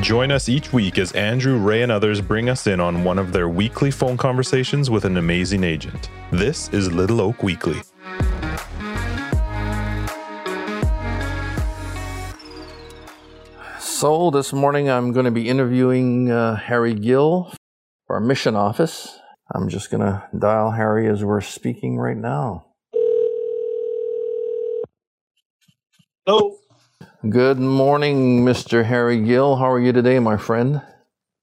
Join 0.00 0.30
us 0.30 0.48
each 0.48 0.72
week 0.72 0.98
as 0.98 1.12
Andrew, 1.12 1.58
Ray, 1.58 1.82
and 1.82 1.92
others 1.92 2.22
bring 2.22 2.48
us 2.48 2.66
in 2.66 2.80
on 2.80 3.04
one 3.04 3.18
of 3.18 3.30
their 3.30 3.50
weekly 3.50 3.90
phone 3.90 4.16
conversations 4.16 4.88
with 4.88 5.04
an 5.04 5.18
amazing 5.18 5.64
agent. 5.64 6.08
This 6.30 6.70
is 6.70 6.90
Little 6.90 7.20
Oak 7.20 7.42
Weekly. 7.42 7.82
So, 13.78 14.30
this 14.30 14.54
morning 14.54 14.88
I'm 14.88 15.12
going 15.12 15.26
to 15.26 15.30
be 15.30 15.46
interviewing 15.48 16.30
uh, 16.30 16.56
Harry 16.56 16.94
Gill 16.94 17.52
for 18.06 18.16
our 18.16 18.20
mission 18.20 18.56
office. 18.56 19.18
I'm 19.54 19.68
just 19.68 19.90
going 19.90 20.00
to 20.00 20.26
dial 20.36 20.70
Harry 20.70 21.06
as 21.06 21.22
we're 21.22 21.42
speaking 21.42 21.98
right 21.98 22.16
now. 22.16 22.64
Hello. 26.24 26.61
Good 27.28 27.60
morning, 27.60 28.44
Mr. 28.44 28.84
Harry 28.84 29.20
Gill. 29.20 29.54
How 29.54 29.70
are 29.70 29.78
you 29.78 29.92
today, 29.92 30.18
my 30.18 30.36
friend? 30.36 30.82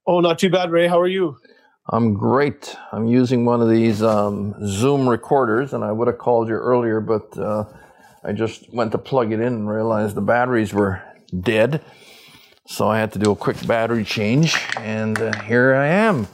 Oh, 0.05 0.20
not 0.20 0.37
too 0.37 0.49
bad, 0.49 0.71
Ray. 0.71 0.89
How 0.89 0.99
are 0.99 1.07
you? 1.07 1.37
I'm 1.87 2.15
great. 2.15 2.75
I'm 2.91 3.07
using 3.07 3.45
one 3.45 3.61
of 3.61 3.70
these 3.70 4.03
um, 4.03 4.55
Zoom 4.67 5.07
recorders, 5.07 5.71
and 5.71 5.81
I 5.85 5.93
would 5.93 6.09
have 6.09 6.17
called 6.17 6.49
you 6.49 6.55
earlier, 6.55 6.99
but 6.99 7.37
uh, 7.37 7.63
I 8.25 8.34
just 8.34 8.73
went 8.73 8.91
to 8.91 8.97
plug 8.97 9.31
it 9.31 9.39
in 9.39 9.53
and 9.53 9.70
realized 9.70 10.15
the 10.15 10.21
batteries 10.21 10.73
were 10.73 11.01
dead. 11.39 11.81
So 12.67 12.89
I 12.89 12.99
had 12.99 13.13
to 13.13 13.20
do 13.20 13.31
a 13.31 13.35
quick 13.37 13.65
battery 13.65 14.03
change, 14.03 14.57
and 14.75 15.17
uh, 15.17 15.41
here 15.43 15.75
I 15.75 15.87
am. 15.87 16.27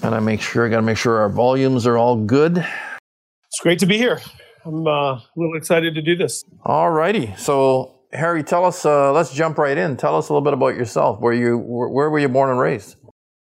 And 0.00 0.14
I 0.14 0.20
make 0.20 0.40
sure 0.40 0.64
I 0.64 0.68
got 0.68 0.76
to 0.76 0.82
make 0.82 0.96
sure 0.96 1.18
our 1.18 1.28
volumes 1.28 1.88
are 1.88 1.98
all 1.98 2.14
good. 2.14 2.58
It's 2.58 3.60
great 3.60 3.80
to 3.80 3.86
be 3.86 3.98
here. 3.98 4.20
I'm 4.64 4.86
uh, 4.86 5.14
a 5.14 5.22
little 5.34 5.56
excited 5.56 5.96
to 5.96 6.02
do 6.02 6.14
this. 6.14 6.44
All 6.64 6.90
righty. 6.92 7.34
So 7.36 7.95
Harry, 8.16 8.42
tell 8.42 8.64
us. 8.64 8.84
Uh, 8.84 9.12
let's 9.12 9.32
jump 9.32 9.58
right 9.58 9.76
in. 9.76 9.96
Tell 9.96 10.16
us 10.16 10.28
a 10.28 10.32
little 10.32 10.44
bit 10.44 10.54
about 10.54 10.74
yourself. 10.74 11.20
Where 11.20 11.32
you 11.32 11.58
where, 11.58 12.10
were 12.10 12.18
you 12.18 12.28
born 12.28 12.50
and 12.50 12.58
raised? 12.58 12.96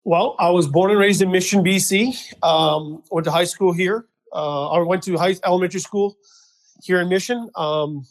Well, 0.05 0.36
I 0.39 0.50
was 0.50 0.69
born 0.69 0.91
and 0.91 1.00
raised 1.00 1.22
in 1.22 1.30
Mission, 1.30 1.64
BC. 1.64 2.42
Um, 2.42 3.02
went 3.11 3.25
to 3.25 3.30
high 3.30 3.44
school 3.44 3.72
here. 3.72 4.06
Uh, 4.33 4.70
I 4.70 4.78
went 4.83 5.02
to 5.05 5.17
high 5.17 5.36
elementary 5.44 5.80
school 5.80 6.17
here 6.83 7.00
in 7.00 7.08
Mission. 7.08 7.50
Um, 7.56 8.06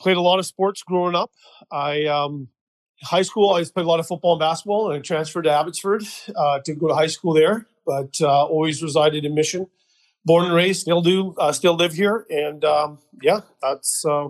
played 0.00 0.16
a 0.16 0.20
lot 0.20 0.38
of 0.38 0.46
sports 0.46 0.82
growing 0.82 1.14
up. 1.14 1.30
I 1.70 2.04
um, 2.06 2.48
high 3.02 3.22
school, 3.22 3.54
I 3.54 3.64
played 3.64 3.84
a 3.84 3.88
lot 3.88 4.00
of 4.00 4.06
football 4.06 4.34
and 4.34 4.40
basketball, 4.40 4.90
and 4.90 4.98
I 4.98 5.02
transferred 5.02 5.42
to 5.42 5.50
Abbotsford 5.50 6.04
uh, 6.34 6.60
to 6.64 6.74
go 6.74 6.88
to 6.88 6.94
high 6.94 7.08
school 7.08 7.34
there. 7.34 7.66
But 7.86 8.16
uh, 8.20 8.46
always 8.46 8.82
resided 8.82 9.24
in 9.24 9.34
Mission. 9.34 9.66
Born 10.24 10.46
and 10.46 10.54
raised, 10.54 10.80
still 10.80 11.02
do, 11.02 11.34
uh, 11.36 11.52
still 11.52 11.74
live 11.74 11.92
here, 11.92 12.24
and 12.30 12.64
um, 12.64 12.98
yeah, 13.20 13.40
that's 13.60 14.06
uh, 14.06 14.28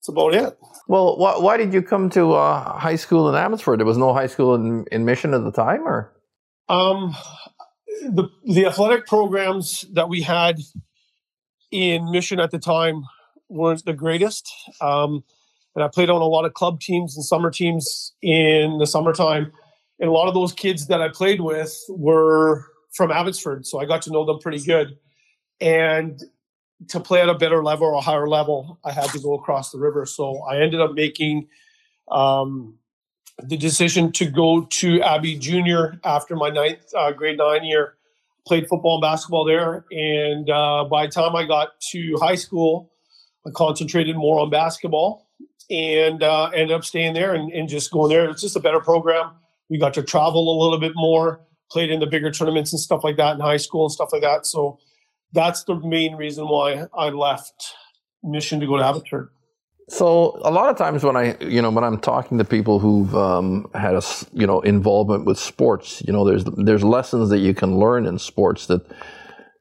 that's 0.00 0.08
about 0.08 0.32
it. 0.34 0.58
Well, 0.88 1.16
wh- 1.16 1.42
why 1.42 1.58
did 1.58 1.74
you 1.74 1.82
come 1.82 2.08
to 2.10 2.32
uh, 2.32 2.78
high 2.78 2.96
school 2.96 3.28
in 3.28 3.34
Abbotsford? 3.34 3.78
There 3.78 3.86
was 3.86 3.98
no 3.98 4.14
high 4.14 4.28
school 4.28 4.54
in, 4.54 4.86
in 4.90 5.04
Mission 5.04 5.34
at 5.34 5.44
the 5.44 5.52
time, 5.52 5.86
or 5.86 6.10
um, 6.70 7.14
the 8.02 8.28
the 8.44 8.64
athletic 8.64 9.06
programs 9.06 9.84
that 9.92 10.08
we 10.08 10.22
had 10.22 10.56
in 11.70 12.10
Mission 12.10 12.40
at 12.40 12.50
the 12.50 12.58
time 12.58 13.04
weren't 13.50 13.84
the 13.84 13.92
greatest. 13.92 14.50
Um, 14.80 15.22
and 15.74 15.84
I 15.84 15.88
played 15.88 16.08
on 16.08 16.22
a 16.22 16.26
lot 16.26 16.46
of 16.46 16.54
club 16.54 16.80
teams 16.80 17.14
and 17.14 17.24
summer 17.24 17.50
teams 17.50 18.14
in 18.22 18.78
the 18.78 18.86
summertime. 18.86 19.52
And 19.98 20.08
a 20.08 20.12
lot 20.12 20.28
of 20.28 20.34
those 20.34 20.52
kids 20.52 20.86
that 20.86 21.02
I 21.02 21.08
played 21.08 21.42
with 21.42 21.78
were 21.90 22.64
from 22.94 23.12
Abbotsford, 23.12 23.66
so 23.66 23.80
I 23.80 23.84
got 23.84 24.00
to 24.02 24.10
know 24.10 24.24
them 24.24 24.38
pretty 24.38 24.60
good. 24.60 24.96
And 25.60 26.18
to 26.88 27.00
play 27.00 27.20
at 27.20 27.28
a 27.28 27.34
better 27.34 27.62
level 27.62 27.86
or 27.86 27.94
a 27.94 28.00
higher 28.00 28.28
level, 28.28 28.78
I 28.84 28.92
had 28.92 29.10
to 29.10 29.18
go 29.18 29.34
across 29.34 29.70
the 29.70 29.78
river. 29.78 30.06
So 30.06 30.42
I 30.42 30.60
ended 30.60 30.80
up 30.80 30.94
making 30.94 31.48
um, 32.10 32.78
the 33.42 33.56
decision 33.56 34.12
to 34.12 34.26
go 34.26 34.62
to 34.62 35.02
Abbey 35.02 35.38
Junior 35.38 36.00
after 36.04 36.36
my 36.36 36.50
ninth 36.50 36.80
uh, 36.96 37.12
grade 37.12 37.38
nine 37.38 37.64
year. 37.64 37.94
Played 38.46 38.68
football 38.68 38.96
and 38.96 39.02
basketball 39.02 39.44
there, 39.44 39.84
and 39.92 40.48
uh, 40.48 40.84
by 40.84 41.06
the 41.06 41.12
time 41.12 41.36
I 41.36 41.44
got 41.44 41.78
to 41.92 42.16
high 42.20 42.34
school, 42.34 42.90
I 43.46 43.50
concentrated 43.50 44.16
more 44.16 44.40
on 44.40 44.48
basketball 44.48 45.28
and 45.70 46.22
uh, 46.22 46.46
ended 46.48 46.72
up 46.72 46.84
staying 46.84 47.14
there 47.14 47.34
and, 47.34 47.52
and 47.52 47.68
just 47.68 47.90
going 47.90 48.08
there. 48.08 48.28
It's 48.28 48.40
just 48.40 48.56
a 48.56 48.60
better 48.60 48.80
program. 48.80 49.32
We 49.68 49.78
got 49.78 49.94
to 49.94 50.02
travel 50.02 50.50
a 50.50 50.56
little 50.60 50.80
bit 50.80 50.92
more, 50.96 51.40
played 51.70 51.90
in 51.90 52.00
the 52.00 52.06
bigger 52.06 52.30
tournaments 52.30 52.72
and 52.72 52.80
stuff 52.80 53.04
like 53.04 53.16
that 53.18 53.34
in 53.34 53.40
high 53.40 53.58
school 53.58 53.84
and 53.84 53.92
stuff 53.92 54.08
like 54.12 54.22
that. 54.22 54.46
So 54.46 54.78
that's 55.32 55.64
the 55.64 55.76
main 55.76 56.16
reason 56.16 56.46
why 56.46 56.86
I 56.96 57.08
left 57.08 57.74
Mission 58.22 58.60
to 58.60 58.66
go 58.66 58.76
to 58.76 58.84
Abbotsford. 58.84 59.30
So 59.88 60.40
a 60.44 60.52
lot 60.52 60.68
of 60.68 60.76
times 60.76 61.02
when 61.02 61.16
I, 61.16 61.36
you 61.40 61.60
know, 61.60 61.70
when 61.70 61.82
I'm 61.82 61.98
talking 61.98 62.38
to 62.38 62.44
people 62.44 62.78
who've 62.78 63.12
um, 63.14 63.68
had 63.74 63.96
a, 63.96 64.02
you 64.32 64.46
know, 64.46 64.60
involvement 64.60 65.24
with 65.24 65.36
sports, 65.36 66.00
you 66.06 66.12
know, 66.12 66.24
there's 66.24 66.44
there's 66.44 66.84
lessons 66.84 67.28
that 67.30 67.38
you 67.38 67.54
can 67.54 67.78
learn 67.78 68.06
in 68.06 68.18
sports 68.18 68.66
that 68.66 68.86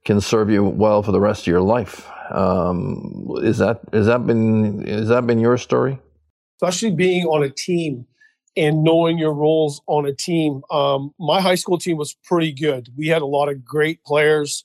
can 0.06 0.22
serve 0.22 0.52
you 0.52 0.64
well 0.64 1.02
for 1.02 1.12
the 1.12 1.20
rest 1.20 1.42
of 1.42 1.48
your 1.48 1.62
life. 1.62 2.08
Um, 2.32 3.26
is 3.42 3.58
that 3.58 3.82
is 3.92 4.06
that 4.06 4.28
been 4.28 4.88
is 4.88 5.08
that 5.08 5.26
been 5.26 5.40
your 5.40 5.58
story? 5.58 5.98
Especially 6.62 6.92
being 6.92 7.26
on 7.26 7.42
a 7.42 7.50
team 7.50 8.06
and 8.56 8.84
knowing 8.84 9.18
your 9.18 9.34
roles 9.34 9.82
on 9.88 10.06
a 10.06 10.14
team. 10.14 10.62
Um, 10.70 11.14
my 11.20 11.42
high 11.42 11.56
school 11.56 11.78
team 11.80 11.98
was 11.98 12.16
pretty 12.24 12.52
good. 12.52 12.90
We 12.96 13.08
had 13.08 13.22
a 13.22 13.26
lot 13.26 13.50
of 13.50 13.66
great 13.66 14.04
players, 14.04 14.64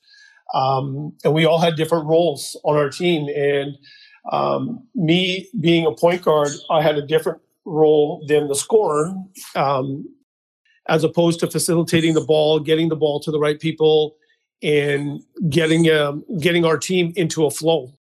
um, 0.52 1.12
and 1.24 1.32
we 1.32 1.44
all 1.44 1.58
had 1.58 1.76
different 1.76 2.06
roles 2.06 2.56
on 2.64 2.76
our 2.76 2.90
team. 2.90 3.28
And 3.34 3.76
um, 4.30 4.86
me 4.94 5.48
being 5.60 5.86
a 5.86 5.92
point 5.92 6.22
guard, 6.22 6.50
I 6.70 6.82
had 6.82 6.96
a 6.96 7.06
different 7.06 7.40
role 7.64 8.24
than 8.28 8.48
the 8.48 8.54
scorer, 8.54 9.14
um, 9.56 10.06
as 10.88 11.02
opposed 11.02 11.40
to 11.40 11.50
facilitating 11.50 12.14
the 12.14 12.20
ball, 12.20 12.60
getting 12.60 12.88
the 12.88 12.96
ball 12.96 13.20
to 13.20 13.30
the 13.30 13.38
right 13.38 13.58
people, 13.58 14.16
and 14.62 15.22
getting 15.48 15.90
um, 15.90 16.24
getting 16.40 16.64
our 16.64 16.78
team 16.78 17.12
into 17.16 17.44
a 17.46 17.50
flow. 17.50 17.92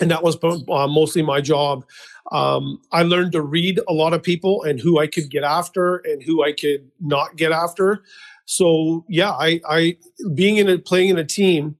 And 0.00 0.10
that 0.10 0.22
was 0.22 0.36
uh, 0.42 0.86
mostly 0.86 1.22
my 1.22 1.40
job. 1.40 1.84
Um, 2.32 2.80
I 2.92 3.02
learned 3.02 3.32
to 3.32 3.42
read 3.42 3.80
a 3.88 3.92
lot 3.92 4.14
of 4.14 4.22
people 4.22 4.62
and 4.62 4.80
who 4.80 4.98
I 4.98 5.06
could 5.06 5.30
get 5.30 5.42
after 5.42 5.96
and 5.96 6.22
who 6.22 6.44
I 6.44 6.52
could 6.52 6.88
not 7.00 7.36
get 7.36 7.52
after. 7.52 8.02
So 8.46 9.04
yeah, 9.08 9.30
I, 9.30 9.60
I 9.68 9.96
being 10.34 10.56
in 10.56 10.68
a 10.68 10.78
playing 10.78 11.10
in 11.10 11.18
a 11.18 11.24
team 11.24 11.76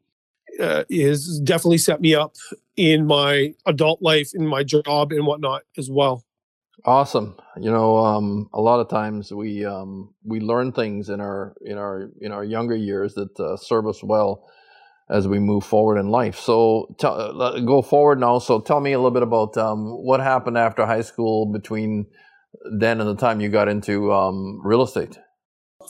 uh, 0.60 0.84
is 0.88 1.40
definitely 1.40 1.78
set 1.78 2.00
me 2.00 2.14
up 2.14 2.34
in 2.76 3.06
my 3.06 3.54
adult 3.66 4.00
life, 4.02 4.30
in 4.34 4.46
my 4.46 4.62
job, 4.62 5.12
and 5.12 5.26
whatnot 5.26 5.62
as 5.76 5.90
well. 5.90 6.24
Awesome. 6.84 7.36
You 7.58 7.70
know, 7.70 7.98
um, 7.98 8.48
a 8.52 8.60
lot 8.60 8.80
of 8.80 8.88
times 8.88 9.32
we 9.32 9.66
um, 9.66 10.14
we 10.24 10.40
learn 10.40 10.72
things 10.72 11.10
in 11.10 11.20
our 11.20 11.54
in 11.62 11.76
our 11.76 12.10
in 12.20 12.32
our 12.32 12.44
younger 12.44 12.76
years 12.76 13.14
that 13.14 13.38
uh, 13.38 13.56
serve 13.56 13.86
us 13.86 14.02
well 14.02 14.48
as 15.10 15.26
we 15.26 15.38
move 15.38 15.64
forward 15.64 15.98
in 15.98 16.08
life. 16.08 16.38
So, 16.38 16.94
t- 16.98 17.06
uh, 17.06 17.58
go 17.60 17.82
forward 17.82 18.20
now. 18.20 18.38
So, 18.38 18.60
tell 18.60 18.80
me 18.80 18.92
a 18.92 18.98
little 18.98 19.10
bit 19.10 19.24
about 19.24 19.56
um, 19.56 19.90
what 19.90 20.20
happened 20.20 20.56
after 20.56 20.86
high 20.86 21.02
school 21.02 21.46
between 21.46 22.06
then 22.78 23.00
and 23.00 23.08
the 23.08 23.16
time 23.16 23.40
you 23.40 23.48
got 23.48 23.68
into 23.68 24.12
um, 24.12 24.60
real 24.64 24.82
estate. 24.82 25.18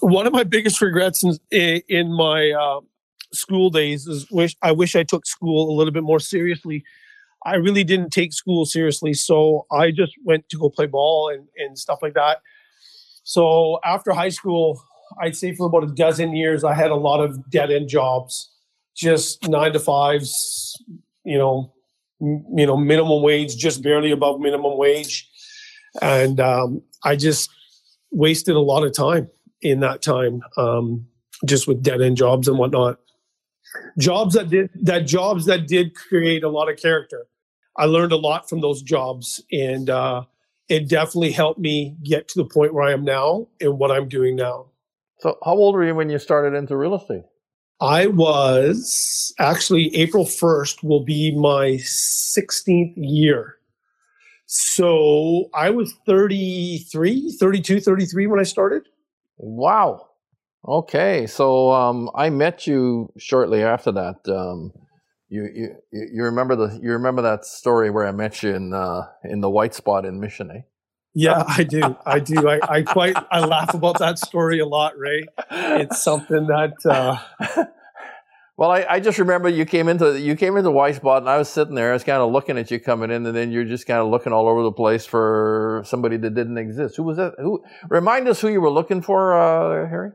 One 0.00 0.26
of 0.26 0.32
my 0.32 0.44
biggest 0.44 0.81
regrets 0.81 1.22
in, 1.50 1.82
in 1.88 2.12
my 2.12 2.50
uh, 2.50 2.81
school 3.32 3.70
days 3.70 4.06
is 4.06 4.30
wish 4.30 4.56
I 4.62 4.72
wish 4.72 4.96
I 4.96 5.02
took 5.02 5.26
school 5.26 5.70
a 5.70 5.74
little 5.76 5.92
bit 5.92 6.02
more 6.02 6.20
seriously. 6.20 6.84
I 7.44 7.54
really 7.54 7.84
didn't 7.84 8.10
take 8.10 8.32
school 8.32 8.66
seriously, 8.66 9.14
so 9.14 9.66
I 9.72 9.91
just 9.92 10.12
went 10.24 10.48
to 10.50 10.58
go 10.58 10.68
play 10.68 10.86
ball 10.86 11.30
and, 11.32 11.46
and 11.56 11.78
stuff 11.78 12.00
like 12.02 12.14
that. 12.14 12.38
So 13.22 13.78
after 13.84 14.12
high 14.12 14.28
school, 14.28 14.82
I'd 15.20 15.36
say 15.36 15.54
for 15.54 15.66
about 15.66 15.84
a 15.84 15.94
dozen 15.94 16.36
years, 16.36 16.64
I 16.64 16.74
had 16.74 16.90
a 16.90 16.96
lot 16.96 17.20
of 17.20 17.50
dead 17.50 17.70
end 17.70 17.88
jobs, 17.88 18.50
just 18.94 19.48
nine 19.48 19.72
to 19.72 19.80
fives, 19.80 20.76
you 21.24 21.38
know, 21.38 21.72
m- 22.20 22.44
you 22.56 22.66
know, 22.66 22.76
minimum 22.76 23.22
wage, 23.22 23.56
just 23.56 23.82
barely 23.82 24.10
above 24.10 24.40
minimum 24.40 24.76
wage, 24.76 25.28
and 26.02 26.40
um, 26.40 26.82
I 27.04 27.16
just 27.16 27.48
wasted 28.10 28.55
a 28.55 28.60
lot 28.60 28.84
of 28.84 28.93
time 28.93 29.31
in 29.62 29.81
that 29.81 30.02
time, 30.02 30.43
um, 30.58 31.06
just 31.46 31.66
with 31.66 31.82
dead 31.82 32.02
end 32.02 32.16
jobs 32.16 32.49
and 32.49 32.58
whatnot 32.58 32.99
jobs 33.99 34.34
that 34.34 34.49
did 34.50 34.70
that 34.75 35.00
jobs 35.06 35.46
that 35.46 35.67
did 35.69 35.94
create 35.94 36.43
a 36.44 36.49
lot 36.49 36.69
of 36.70 36.76
character 36.76 37.26
i 37.76 37.84
learned 37.84 38.12
a 38.12 38.17
lot 38.17 38.49
from 38.49 38.61
those 38.61 38.82
jobs 38.82 39.43
and 39.52 39.88
uh, 39.90 40.22
it 40.69 40.88
definitely 40.88 41.31
helped 41.32 41.58
me 41.61 41.96
get 42.05 42.28
to 42.28 42.38
the 42.43 42.44
point 42.49 42.75
where 42.75 42.84
i 42.84 42.93
am 42.93 43.05
now 43.05 43.46
and 43.61 43.78
what 43.78 43.90
i'm 43.90 44.08
doing 44.08 44.37
now 44.37 44.67
So, 45.20 45.38
how 45.44 45.52
old 45.52 45.75
were 45.75 45.84
you 45.84 45.94
when 45.94 46.11
you 46.11 46.19
started 46.19 46.56
into 46.56 46.76
real 46.76 46.94
estate? 46.94 47.25
i 47.81 48.06
was 48.06 49.32
actually 49.38 49.94
april 49.96 50.25
1st 50.25 50.82
will 50.82 51.05
be 51.05 51.34
my 51.37 51.78
16th 51.82 52.94
year 52.96 53.56
so 54.46 55.49
i 55.55 55.70
was 55.70 55.94
33 56.06 57.37
32 57.38 57.81
33 57.81 58.26
when 58.26 58.40
i 58.40 58.44
started 58.44 58.82
Wow. 59.43 60.09
Okay, 60.66 61.26
so 61.26 61.72
um, 61.72 62.10
I 62.14 62.30
met 62.30 62.66
you 62.66 63.12
shortly 63.16 63.62
after 63.62 63.92
that. 63.92 64.28
Um, 64.28 64.72
you, 65.28 65.48
you 65.54 65.76
you 65.92 66.24
remember 66.24 66.56
the 66.56 66.78
you 66.82 66.92
remember 66.92 67.22
that 67.22 67.44
story 67.44 67.90
where 67.90 68.06
I 68.06 68.12
met 68.12 68.42
you 68.42 68.54
in 68.54 68.74
uh, 68.74 69.06
in 69.24 69.40
the 69.40 69.50
white 69.50 69.74
spot 69.74 70.04
in 70.04 70.20
Mission, 70.20 70.50
eh? 70.50 70.60
Yeah, 71.14 71.44
I 71.46 71.64
do. 71.64 71.96
I 72.04 72.18
do. 72.20 72.48
I, 72.48 72.60
I 72.68 72.82
quite 72.82 73.16
I 73.30 73.40
laugh 73.40 73.74
about 73.74 73.98
that 73.98 74.18
story 74.18 74.60
a 74.60 74.66
lot, 74.66 74.98
Ray. 74.98 75.24
It's 75.50 76.02
something 76.02 76.46
that 76.48 76.74
uh, 76.84 77.64
Well, 78.60 78.70
I, 78.70 78.84
I 78.90 79.00
just 79.00 79.18
remember 79.18 79.48
you 79.48 79.64
came 79.64 79.88
into 79.88 80.20
you 80.20 80.36
came 80.36 80.58
into 80.58 80.70
White 80.70 80.96
Spot, 80.96 81.22
and 81.22 81.30
I 81.30 81.38
was 81.38 81.48
sitting 81.48 81.74
there. 81.74 81.90
I 81.90 81.92
was 81.94 82.04
kind 82.04 82.20
of 82.20 82.30
looking 82.30 82.58
at 82.58 82.70
you 82.70 82.78
coming 82.78 83.10
in, 83.10 83.24
and 83.24 83.34
then 83.34 83.50
you're 83.50 83.64
just 83.64 83.86
kind 83.86 84.00
of 84.00 84.08
looking 84.08 84.34
all 84.34 84.46
over 84.46 84.62
the 84.62 84.70
place 84.70 85.06
for 85.06 85.82
somebody 85.86 86.18
that 86.18 86.34
didn't 86.34 86.58
exist. 86.58 86.96
Who 86.96 87.04
was 87.04 87.16
that? 87.16 87.36
Who 87.38 87.64
remind 87.88 88.28
us 88.28 88.38
who 88.38 88.48
you 88.48 88.60
were 88.60 88.68
looking 88.68 89.00
for, 89.00 89.32
uh, 89.32 89.88
Harry? 89.88 90.10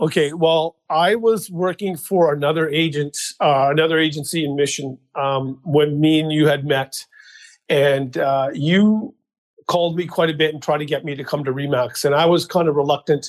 Okay, 0.00 0.32
well, 0.32 0.76
I 0.88 1.14
was 1.14 1.50
working 1.50 1.96
for 1.96 2.32
another 2.32 2.68
agent, 2.68 3.16
uh, 3.40 3.68
another 3.70 3.98
agency 3.98 4.44
in 4.44 4.56
Mission 4.56 4.98
um, 5.14 5.60
when 5.64 6.00
me 6.00 6.18
and 6.18 6.32
you 6.32 6.46
had 6.46 6.64
met, 6.64 7.04
and 7.68 8.16
uh, 8.16 8.48
you 8.52 9.14
called 9.68 9.96
me 9.96 10.06
quite 10.06 10.30
a 10.30 10.34
bit 10.34 10.52
and 10.52 10.62
tried 10.62 10.78
to 10.78 10.86
get 10.86 11.04
me 11.04 11.14
to 11.14 11.24
come 11.24 11.44
to 11.44 11.52
Remax, 11.52 12.04
and 12.04 12.14
I 12.14 12.26
was 12.26 12.46
kind 12.46 12.68
of 12.68 12.74
reluctant 12.74 13.26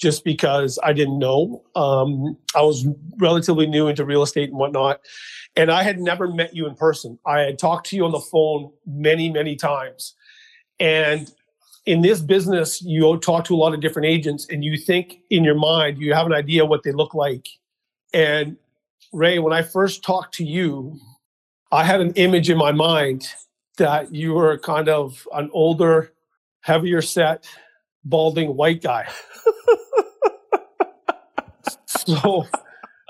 just 0.00 0.24
because 0.24 0.78
I 0.84 0.92
didn't 0.92 1.18
know. 1.18 1.64
Um, 1.74 2.38
I 2.54 2.62
was 2.62 2.86
relatively 3.18 3.66
new 3.66 3.88
into 3.88 4.04
real 4.04 4.22
estate 4.22 4.50
and 4.50 4.58
whatnot, 4.58 5.00
and 5.56 5.70
I 5.70 5.82
had 5.82 5.98
never 5.98 6.28
met 6.28 6.54
you 6.54 6.66
in 6.68 6.76
person. 6.76 7.18
I 7.26 7.40
had 7.40 7.58
talked 7.58 7.88
to 7.88 7.96
you 7.96 8.04
on 8.04 8.12
the 8.12 8.20
phone 8.20 8.70
many, 8.86 9.30
many 9.30 9.56
times, 9.56 10.14
and 10.78 11.30
in 11.88 12.02
this 12.02 12.20
business, 12.20 12.82
you 12.82 13.16
talk 13.16 13.46
to 13.46 13.54
a 13.54 13.56
lot 13.56 13.72
of 13.72 13.80
different 13.80 14.04
agents, 14.04 14.46
and 14.50 14.62
you 14.62 14.76
think 14.76 15.20
in 15.30 15.42
your 15.42 15.54
mind 15.54 15.96
you 15.96 16.12
have 16.12 16.26
an 16.26 16.34
idea 16.34 16.66
what 16.66 16.82
they 16.82 16.92
look 16.92 17.14
like. 17.14 17.48
And 18.12 18.58
Ray, 19.10 19.38
when 19.38 19.54
I 19.54 19.62
first 19.62 20.04
talked 20.04 20.34
to 20.34 20.44
you, 20.44 21.00
I 21.72 21.84
had 21.84 22.02
an 22.02 22.12
image 22.12 22.50
in 22.50 22.58
my 22.58 22.72
mind 22.72 23.26
that 23.78 24.14
you 24.14 24.34
were 24.34 24.58
kind 24.58 24.90
of 24.90 25.26
an 25.32 25.48
older, 25.54 26.12
heavier 26.60 27.00
set, 27.00 27.48
balding 28.04 28.54
white 28.54 28.82
guy. 28.82 29.08
so 31.86 32.46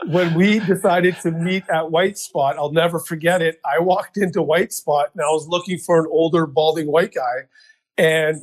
when 0.06 0.34
we 0.34 0.60
decided 0.60 1.16
to 1.22 1.32
meet 1.32 1.64
at 1.68 1.90
White 1.90 2.16
Spot, 2.16 2.56
I'll 2.56 2.70
never 2.70 3.00
forget 3.00 3.42
it. 3.42 3.60
I 3.68 3.80
walked 3.80 4.18
into 4.18 4.40
White 4.40 4.72
Spot 4.72 5.10
and 5.14 5.20
I 5.20 5.30
was 5.30 5.48
looking 5.48 5.78
for 5.78 5.98
an 5.98 6.06
older, 6.08 6.46
balding 6.46 6.86
white 6.86 7.12
guy. 7.12 7.48
And 7.96 8.40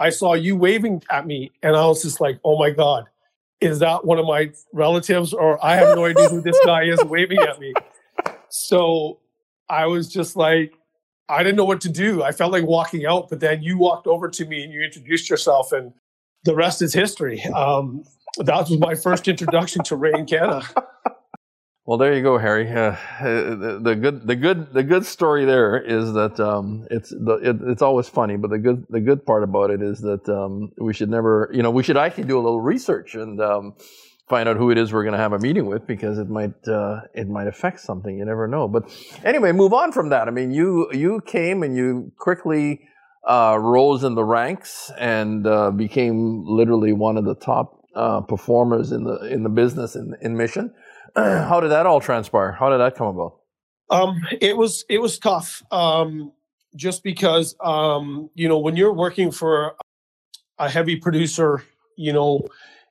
I 0.00 0.08
saw 0.08 0.32
you 0.32 0.56
waving 0.56 1.02
at 1.10 1.26
me. 1.26 1.52
And 1.62 1.76
I 1.76 1.86
was 1.86 2.02
just 2.02 2.20
like, 2.20 2.40
oh 2.42 2.58
my 2.58 2.70
God, 2.70 3.04
is 3.60 3.78
that 3.80 4.06
one 4.06 4.18
of 4.18 4.26
my 4.26 4.50
relatives? 4.72 5.32
Or 5.34 5.64
I 5.64 5.76
have 5.76 5.94
no 5.94 6.06
idea 6.06 6.28
who 6.30 6.40
this 6.40 6.58
guy 6.64 6.84
is 6.84 7.04
waving 7.04 7.38
at 7.38 7.60
me. 7.60 7.74
So 8.48 9.20
I 9.68 9.86
was 9.86 10.12
just 10.12 10.34
like, 10.34 10.72
I 11.28 11.44
didn't 11.44 11.56
know 11.56 11.64
what 11.64 11.80
to 11.82 11.88
do. 11.88 12.24
I 12.24 12.32
felt 12.32 12.50
like 12.50 12.64
walking 12.64 13.06
out, 13.06 13.28
but 13.28 13.38
then 13.38 13.62
you 13.62 13.78
walked 13.78 14.08
over 14.08 14.28
to 14.28 14.44
me 14.46 14.64
and 14.64 14.72
you 14.72 14.82
introduced 14.82 15.30
yourself, 15.30 15.70
and 15.70 15.92
the 16.42 16.56
rest 16.56 16.82
is 16.82 16.92
history. 16.92 17.40
Um, 17.54 18.02
that 18.38 18.68
was 18.68 18.76
my 18.80 18.96
first 18.96 19.28
introduction 19.28 19.84
to 19.84 19.96
Ray 19.96 20.12
and 20.12 20.28
Canada. 20.28 20.66
Well, 21.90 21.98
there 21.98 22.14
you 22.14 22.22
go, 22.22 22.38
Harry. 22.38 22.70
Uh, 22.70 22.94
the, 23.20 23.80
the, 23.82 23.96
good, 23.96 24.24
the 24.24 24.36
good, 24.36 24.72
the 24.72 24.84
good 24.84 25.04
story 25.04 25.44
there 25.44 25.76
is 25.76 26.12
that 26.12 26.38
um, 26.38 26.86
it's 26.88 27.10
the, 27.10 27.40
it, 27.42 27.56
it's 27.66 27.82
always 27.82 28.08
funny, 28.08 28.36
but 28.36 28.50
the 28.50 28.60
good, 28.60 28.86
the 28.90 29.00
good 29.00 29.26
part 29.26 29.42
about 29.42 29.72
it 29.72 29.82
is 29.82 30.00
that 30.02 30.28
um, 30.28 30.70
we 30.78 30.94
should 30.94 31.10
never, 31.10 31.50
you 31.52 31.64
know, 31.64 31.72
we 31.72 31.82
should 31.82 31.96
actually 31.96 32.28
do 32.28 32.38
a 32.38 32.42
little 32.42 32.60
research 32.60 33.16
and 33.16 33.40
um, 33.40 33.74
find 34.28 34.48
out 34.48 34.56
who 34.56 34.70
it 34.70 34.78
is 34.78 34.92
we're 34.92 35.02
going 35.02 35.14
to 35.14 35.18
have 35.18 35.32
a 35.32 35.40
meeting 35.40 35.66
with 35.66 35.84
because 35.88 36.18
it 36.20 36.30
might 36.30 36.54
uh, 36.68 37.00
it 37.12 37.28
might 37.28 37.48
affect 37.48 37.80
something. 37.80 38.16
You 38.16 38.24
never 38.24 38.46
know. 38.46 38.68
But 38.68 38.88
anyway, 39.24 39.50
move 39.50 39.72
on 39.72 39.90
from 39.90 40.10
that. 40.10 40.28
I 40.28 40.30
mean, 40.30 40.52
you 40.52 40.92
you 40.92 41.20
came 41.26 41.64
and 41.64 41.76
you 41.76 42.12
quickly 42.20 42.82
uh, 43.26 43.58
rose 43.60 44.04
in 44.04 44.14
the 44.14 44.22
ranks 44.22 44.92
and 44.96 45.44
uh, 45.44 45.72
became 45.72 46.44
literally 46.46 46.92
one 46.92 47.16
of 47.16 47.24
the 47.24 47.34
top 47.34 47.84
uh, 47.96 48.20
performers 48.20 48.92
in 48.92 49.02
the 49.02 49.16
in 49.22 49.42
the 49.42 49.48
business 49.48 49.96
in, 49.96 50.14
in 50.20 50.36
Mission. 50.36 50.72
How 51.16 51.60
did 51.60 51.70
that 51.70 51.86
all 51.86 52.00
transpire? 52.00 52.52
How 52.52 52.70
did 52.70 52.78
that 52.78 52.96
come 52.96 53.08
about? 53.08 53.36
Um, 53.90 54.20
it 54.40 54.56
was 54.56 54.84
it 54.88 54.98
was 54.98 55.18
tough. 55.18 55.62
Um, 55.70 56.32
just 56.76 57.02
because 57.02 57.56
um, 57.60 58.30
you 58.34 58.48
know 58.48 58.58
when 58.58 58.76
you're 58.76 58.92
working 58.92 59.30
for 59.30 59.74
a 60.58 60.68
heavy 60.68 60.96
producer, 60.96 61.64
you 61.96 62.12
know 62.12 62.46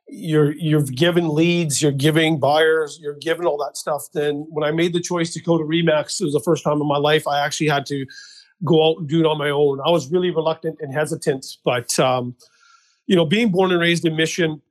you're 0.07 0.51
you've 0.53 0.93
given 0.95 1.29
leads, 1.29 1.81
you're 1.81 1.91
giving 1.91 2.39
buyers, 2.39 2.99
you're 3.01 3.15
giving 3.15 3.45
all 3.45 3.57
that 3.57 3.77
stuff. 3.77 4.07
Then 4.13 4.45
when 4.49 4.67
I 4.67 4.71
made 4.71 4.93
the 4.93 4.99
choice 4.99 5.33
to 5.33 5.41
go 5.41 5.57
to 5.57 5.63
Remax, 5.63 6.19
it 6.19 6.25
was 6.25 6.33
the 6.33 6.41
first 6.41 6.63
time 6.63 6.81
in 6.81 6.87
my 6.87 6.97
life 6.97 7.27
I 7.27 7.45
actually 7.45 7.69
had 7.69 7.85
to 7.87 8.05
go 8.65 8.89
out 8.89 8.97
and 8.97 9.07
do 9.07 9.21
it 9.21 9.25
on 9.25 9.37
my 9.37 9.49
own. 9.49 9.79
I 9.85 9.89
was 9.89 10.11
really 10.11 10.31
reluctant 10.31 10.79
and 10.81 10.93
hesitant, 10.93 11.45
but 11.63 11.97
um, 11.99 12.35
you 13.07 13.15
know, 13.15 13.25
being 13.25 13.51
born 13.51 13.71
and 13.71 13.79
raised 13.79 14.05
in 14.05 14.15
Mission, 14.15 14.61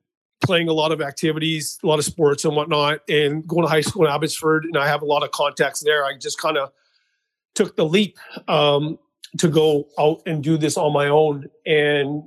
playing 0.41 0.69
a 0.69 0.73
lot 0.73 0.91
of 0.91 1.01
activities, 1.01 1.79
a 1.83 1.87
lot 1.87 1.99
of 1.99 2.05
sports 2.05 2.45
and 2.45 2.55
whatnot, 2.55 3.01
and 3.09 3.45
going 3.47 3.63
to 3.63 3.69
high 3.69 3.81
school 3.81 4.05
in 4.05 4.11
Abbotsford, 4.11 4.65
and 4.65 4.77
I 4.77 4.87
have 4.87 5.01
a 5.01 5.05
lot 5.05 5.23
of 5.23 5.31
contacts 5.31 5.81
there. 5.81 6.05
I 6.05 6.17
just 6.17 6.39
kind 6.39 6.57
of 6.57 6.71
took 7.55 7.75
the 7.75 7.85
leap 7.85 8.17
um, 8.47 8.97
to 9.37 9.47
go 9.47 9.87
out 9.99 10.21
and 10.25 10.43
do 10.43 10.57
this 10.57 10.77
on 10.77 10.93
my 10.93 11.07
own, 11.07 11.49
and 11.65 12.23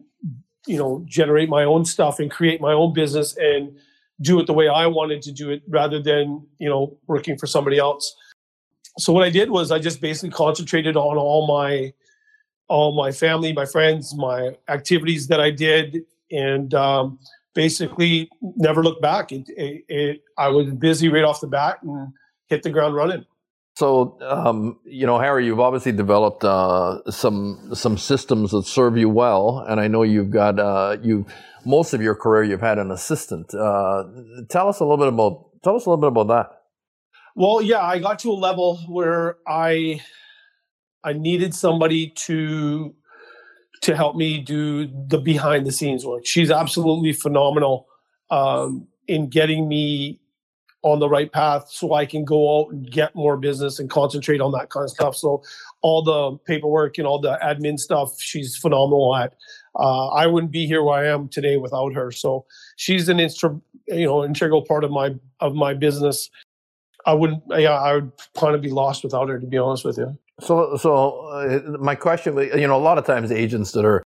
you 0.66 0.78
know 0.78 1.04
generate 1.06 1.48
my 1.48 1.64
own 1.64 1.84
stuff 1.84 2.18
and 2.20 2.30
create 2.30 2.60
my 2.60 2.72
own 2.72 2.92
business 2.92 3.36
and 3.36 3.76
do 4.20 4.38
it 4.38 4.46
the 4.46 4.52
way 4.52 4.68
I 4.68 4.86
wanted 4.86 5.22
to 5.22 5.32
do 5.32 5.50
it 5.50 5.62
rather 5.68 6.00
than 6.00 6.46
you 6.58 6.68
know 6.68 6.96
working 7.06 7.38
for 7.38 7.46
somebody 7.46 7.78
else. 7.78 8.14
So 8.98 9.12
what 9.12 9.24
I 9.24 9.30
did 9.30 9.50
was 9.50 9.70
I 9.70 9.78
just 9.78 10.00
basically 10.00 10.30
concentrated 10.30 10.96
on 10.96 11.16
all 11.16 11.46
my 11.46 11.92
all 12.68 12.92
my 12.94 13.12
family, 13.12 13.52
my 13.52 13.66
friends, 13.66 14.14
my 14.14 14.56
activities 14.68 15.28
that 15.28 15.40
I 15.40 15.50
did, 15.50 16.04
and 16.30 16.72
um, 16.74 17.18
basically 17.54 18.28
never 18.40 18.82
looked 18.82 19.02
back. 19.02 19.32
It, 19.32 19.48
it, 19.48 19.84
it, 19.88 20.20
I 20.38 20.48
was 20.48 20.70
busy 20.72 21.08
right 21.08 21.24
off 21.24 21.40
the 21.40 21.46
bat 21.46 21.78
and 21.82 22.12
hit 22.48 22.62
the 22.62 22.70
ground 22.70 22.94
running. 22.94 23.24
So, 23.74 24.18
um, 24.22 24.78
you 24.84 25.06
know, 25.06 25.18
Harry, 25.18 25.46
you've 25.46 25.60
obviously 25.60 25.92
developed 25.92 26.44
uh, 26.44 27.10
some 27.10 27.70
some 27.74 27.96
systems 27.96 28.50
that 28.50 28.64
serve 28.66 28.98
you 28.98 29.08
well, 29.08 29.64
and 29.66 29.80
I 29.80 29.88
know 29.88 30.02
you've 30.02 30.30
got 30.30 30.58
uh, 30.58 30.98
you 31.02 31.26
most 31.64 31.94
of 31.94 32.02
your 32.02 32.14
career 32.14 32.42
you've 32.42 32.60
had 32.60 32.78
an 32.78 32.90
assistant. 32.90 33.54
Uh, 33.54 34.04
tell 34.50 34.68
us 34.68 34.80
a 34.80 34.84
little 34.84 34.98
bit 34.98 35.08
about 35.08 35.62
tell 35.64 35.74
us 35.74 35.86
a 35.86 35.90
little 35.90 36.02
bit 36.02 36.08
about 36.08 36.28
that. 36.28 36.58
Well, 37.34 37.62
yeah, 37.62 37.80
I 37.80 37.98
got 37.98 38.18
to 38.20 38.30
a 38.30 38.34
level 38.34 38.76
where 38.88 39.36
I 39.48 40.02
I 41.02 41.14
needed 41.14 41.54
somebody 41.54 42.10
to 42.26 42.94
to 43.80 43.96
help 43.96 44.14
me 44.16 44.38
do 44.38 44.86
the 45.08 45.18
behind 45.18 45.66
the 45.66 45.72
scenes 45.72 46.06
work. 46.06 46.24
She's 46.24 46.50
absolutely 46.50 47.12
phenomenal 47.12 47.88
um, 48.30 48.86
in 49.08 49.28
getting 49.28 49.68
me 49.68 50.20
on 50.82 50.98
the 50.98 51.08
right 51.08 51.30
path 51.30 51.68
so 51.70 51.94
I 51.94 52.06
can 52.06 52.24
go 52.24 52.60
out 52.60 52.72
and 52.72 52.90
get 52.90 53.14
more 53.14 53.36
business 53.36 53.78
and 53.78 53.88
concentrate 53.88 54.40
on 54.40 54.50
that 54.52 54.70
kind 54.70 54.84
of 54.84 54.90
stuff. 54.90 55.16
So 55.16 55.42
all 55.80 56.02
the 56.02 56.36
paperwork 56.44 56.98
and 56.98 57.06
all 57.06 57.20
the 57.20 57.38
admin 57.42 57.78
stuff, 57.78 58.20
she's 58.20 58.56
phenomenal 58.56 59.14
at. 59.16 59.34
Uh, 59.78 60.08
I 60.08 60.26
wouldn't 60.26 60.52
be 60.52 60.66
here 60.66 60.82
where 60.82 60.98
I 60.98 61.08
am 61.08 61.28
today 61.28 61.56
without 61.56 61.94
her. 61.94 62.10
So 62.10 62.44
she's 62.76 63.08
an 63.08 63.18
instru- 63.18 63.62
you 63.88 64.06
know 64.06 64.24
integral 64.24 64.62
part 64.62 64.84
of 64.84 64.90
my 64.90 65.14
of 65.40 65.54
my 65.54 65.72
business. 65.72 66.30
I 67.06 67.14
wouldn't 67.14 67.42
yeah 67.50 67.72
I 67.72 67.94
would 67.94 68.12
kind 68.36 68.54
of 68.54 68.60
be 68.60 68.70
lost 68.70 69.02
without 69.02 69.28
her 69.28 69.38
to 69.38 69.46
be 69.46 69.58
honest 69.58 69.84
with 69.84 69.98
you. 69.98 70.18
So 70.42 70.76
so 70.76 71.26
uh, 71.28 71.78
my 71.78 71.94
question, 71.94 72.36
you 72.36 72.66
know, 72.66 72.76
a 72.76 72.78
lot 72.78 72.98
of 72.98 73.06
times 73.06 73.30
agents 73.30 73.72
that 73.72 73.84
are 73.84 74.02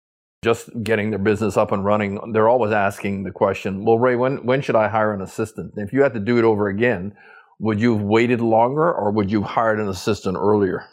just 0.42 0.70
getting 0.82 1.10
their 1.10 1.18
business 1.18 1.56
up 1.56 1.72
and 1.72 1.84
running, 1.84 2.32
they're 2.32 2.49
always 2.49 2.72
asking 2.72 3.25
the 3.25 3.30
question, 3.30 3.84
well, 3.84 3.99
Ray, 3.99 4.16
when, 4.16 4.38
when 4.46 4.62
should 4.62 4.76
I 4.76 4.88
hire 4.88 5.12
an 5.12 5.20
assistant? 5.20 5.75
if 5.76 5.92
you 5.92 6.02
had 6.02 6.14
to 6.14 6.20
do 6.20 6.38
it 6.38 6.44
over 6.44 6.68
again, 6.68 7.14
would 7.58 7.78
you 7.78 7.94
have 7.94 8.02
waited 8.02 8.40
longer 8.40 8.90
or 8.90 9.10
would 9.10 9.30
you 9.30 9.42
have 9.42 9.50
hired 9.50 9.80
an 9.80 9.88
assistant 9.88 10.37
earlier? 10.38 10.87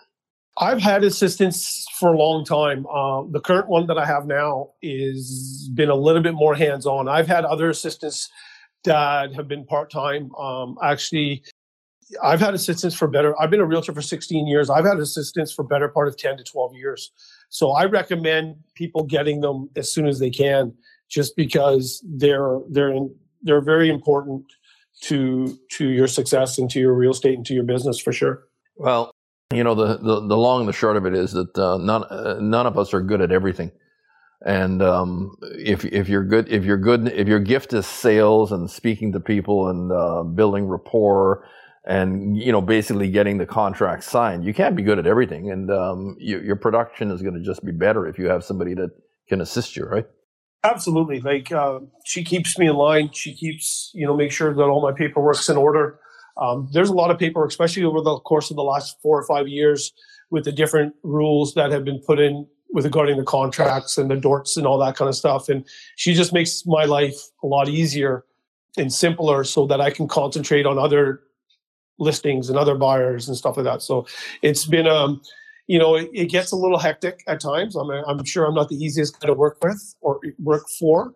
I've 0.60 0.82
had 0.82 1.04
assistants 1.04 1.86
for 1.98 2.14
a 2.14 2.18
long 2.18 2.44
time. 2.44 2.86
Uh, 2.88 3.24
the 3.32 3.40
current 3.40 3.70
one 3.70 3.88
that 3.88 3.98
I 3.98 4.06
have 4.06 4.26
now 4.26 4.72
is 4.82 5.70
been 5.76 5.90
a 5.90 5.96
little 5.96 6.22
bit 6.22 6.34
more 6.34 6.56
hands-on. 6.56 7.08
I've 7.08 7.28
had 7.28 7.46
other 7.46 7.70
assistants 7.70 8.30
that 8.84 9.34
have 9.34 9.48
been 9.48 9.66
part-time. 9.66 10.34
Um, 10.36 10.78
actually, 10.84 11.44
I've 12.24 12.40
had 12.40 12.54
assistants 12.54 12.96
for 12.96 13.08
better. 13.08 13.40
I've 13.40 13.50
been 13.50 13.60
a 13.60 13.66
realtor 13.66 13.94
for 13.94 14.02
16 14.02 14.48
years. 14.48 14.70
I've 14.70 14.86
had 14.86 14.98
assistants 14.98 15.52
for 15.52 15.64
better 15.64 15.90
part 15.90 16.08
of 16.08 16.18
10 16.18 16.38
to 16.38 16.44
12 16.44 16.76
years. 16.76 17.12
So 17.50 17.72
I 17.72 17.86
recommend 17.86 18.56
people 18.76 19.04
getting 19.04 19.42
them 19.42 19.70
as 19.76 19.92
soon 19.92 20.08
as 20.08 20.20
they 20.20 20.30
can, 20.30 20.74
just 21.10 21.36
because 21.36 22.04
they're 22.06 22.60
they're 22.70 22.92
in, 22.92 23.14
they're 23.42 23.62
very 23.62 23.90
important 23.90 24.46
to 25.02 25.58
to 25.72 25.90
your 25.90 26.08
success 26.08 26.58
and 26.58 26.70
to 26.72 26.80
your 26.80 26.94
real 26.94 27.12
estate 27.12 27.36
and 27.36 27.46
to 27.46 27.54
your 27.54 27.64
business 27.64 28.00
for 28.00 28.12
sure. 28.12 28.44
Well, 28.76 29.12
you 29.54 29.64
know 29.64 29.76
the 29.76 29.98
the, 29.98 30.28
the 30.28 30.38
long 30.38 30.62
and 30.62 30.70
the 30.70 30.74
short 30.74 30.98
of 30.98 31.06
it 31.06 31.14
is 31.14 31.32
that 31.32 31.58
uh, 31.58 31.78
none 31.78 32.04
uh, 32.06 32.40
none 32.42 32.68
of 32.68 32.78
us 32.78 32.94
are 32.94 33.02
good 33.02 33.22
at 33.22 33.32
everything. 33.32 33.72
And 34.46 34.82
um, 34.82 35.36
if 35.42 35.86
if 35.86 36.10
you're 36.10 36.24
good 36.24 36.50
if 36.50 36.64
you're 36.64 36.78
good 36.78 37.08
if 37.08 37.28
your 37.28 37.40
gift 37.40 37.74
is 37.74 37.88
sales 37.88 38.52
and 38.52 38.70
speaking 38.70 39.12
to 39.14 39.20
people 39.20 39.70
and 39.70 39.92
uh, 39.92 40.24
building 40.24 40.68
rapport 40.68 41.46
and 41.88 42.38
you 42.38 42.52
know 42.52 42.62
basically 42.62 43.10
getting 43.10 43.38
the 43.38 43.46
contract 43.46 44.04
signed 44.04 44.44
you 44.44 44.54
can't 44.54 44.76
be 44.76 44.84
good 44.84 45.00
at 45.00 45.08
everything 45.08 45.50
and 45.50 45.72
um, 45.72 46.16
you, 46.20 46.40
your 46.42 46.56
production 46.56 47.10
is 47.10 47.22
going 47.22 47.34
to 47.34 47.42
just 47.42 47.66
be 47.66 47.72
better 47.72 48.06
if 48.06 48.20
you 48.20 48.28
have 48.28 48.44
somebody 48.44 48.76
that 48.76 48.92
can 49.28 49.42
assist 49.42 49.76
you, 49.76 49.86
right? 49.86 50.06
Absolutely. 50.64 51.20
Like 51.20 51.52
uh, 51.52 51.80
she 52.06 52.24
keeps 52.24 52.58
me 52.58 52.68
in 52.68 52.76
line. 52.76 53.12
She 53.14 53.34
keeps 53.34 53.92
you 53.94 54.06
know 54.06 54.16
make 54.16 54.32
sure 54.32 54.54
that 54.54 54.64
all 54.64 54.82
my 54.82 54.92
paperwork's 54.92 55.48
in 55.50 55.58
order. 55.58 56.00
Um, 56.38 56.70
there's 56.72 56.90
a 56.90 56.94
lot 56.94 57.10
of 57.10 57.18
paperwork, 57.18 57.50
especially 57.50 57.84
over 57.84 58.02
the 58.02 58.20
course 58.20 58.50
of 58.50 58.58
the 58.58 58.64
last 58.64 58.98
four 59.02 59.20
or 59.20 59.26
five 59.26 59.48
years, 59.48 59.92
with 60.30 60.44
the 60.44 60.52
different 60.52 60.94
rules 61.04 61.54
that 61.56 61.72
have 61.72 61.84
been 61.84 62.00
put 62.06 62.20
in 62.20 62.48
with 62.70 62.86
regarding 62.86 63.18
the 63.18 63.24
contracts 63.24 63.98
and 63.98 64.12
the 64.12 64.16
dorts 64.16 64.58
and 64.58 64.68
all 64.68 64.78
that 64.78 64.96
kind 64.96 65.10
of 65.10 65.16
stuff. 65.16 65.50
And 65.50 65.66
she 65.96 66.14
just 66.14 66.34
makes 66.34 66.64
my 66.66 66.86
life 66.86 67.16
a 67.44 67.48
lot 67.48 67.70
easier 67.70 68.26
and 68.78 68.94
simpler 68.94 69.44
so 69.44 69.66
that 69.68 69.82
I 69.82 69.90
can 69.90 70.08
concentrate 70.08 70.66
on 70.66 70.78
other 70.78 71.22
listings 72.00 72.50
and 72.50 72.58
other 72.58 72.76
buyers 72.76 73.28
and 73.28 73.38
stuff 73.38 73.58
like 73.58 73.66
that. 73.66 73.82
So 73.82 74.06
it's 74.42 74.66
been 74.66 74.88
um 74.88 75.22
you 75.68 75.80
know 75.80 75.96
it, 75.96 76.10
it 76.14 76.26
gets 76.28 76.52
a 76.52 76.56
little 76.56 76.80
hectic 76.80 77.24
at 77.28 77.40
times. 77.40 77.76
I'm 77.76 77.90
I'm 77.90 78.24
sure 78.24 78.46
I'm 78.46 78.56
not 78.56 78.70
the 78.70 78.76
easiest 78.76 79.20
guy 79.20 79.28
to 79.28 79.34
work 79.34 79.58
with 79.64 79.96
or 80.02 80.20
work 80.40 80.66
for. 80.80 81.14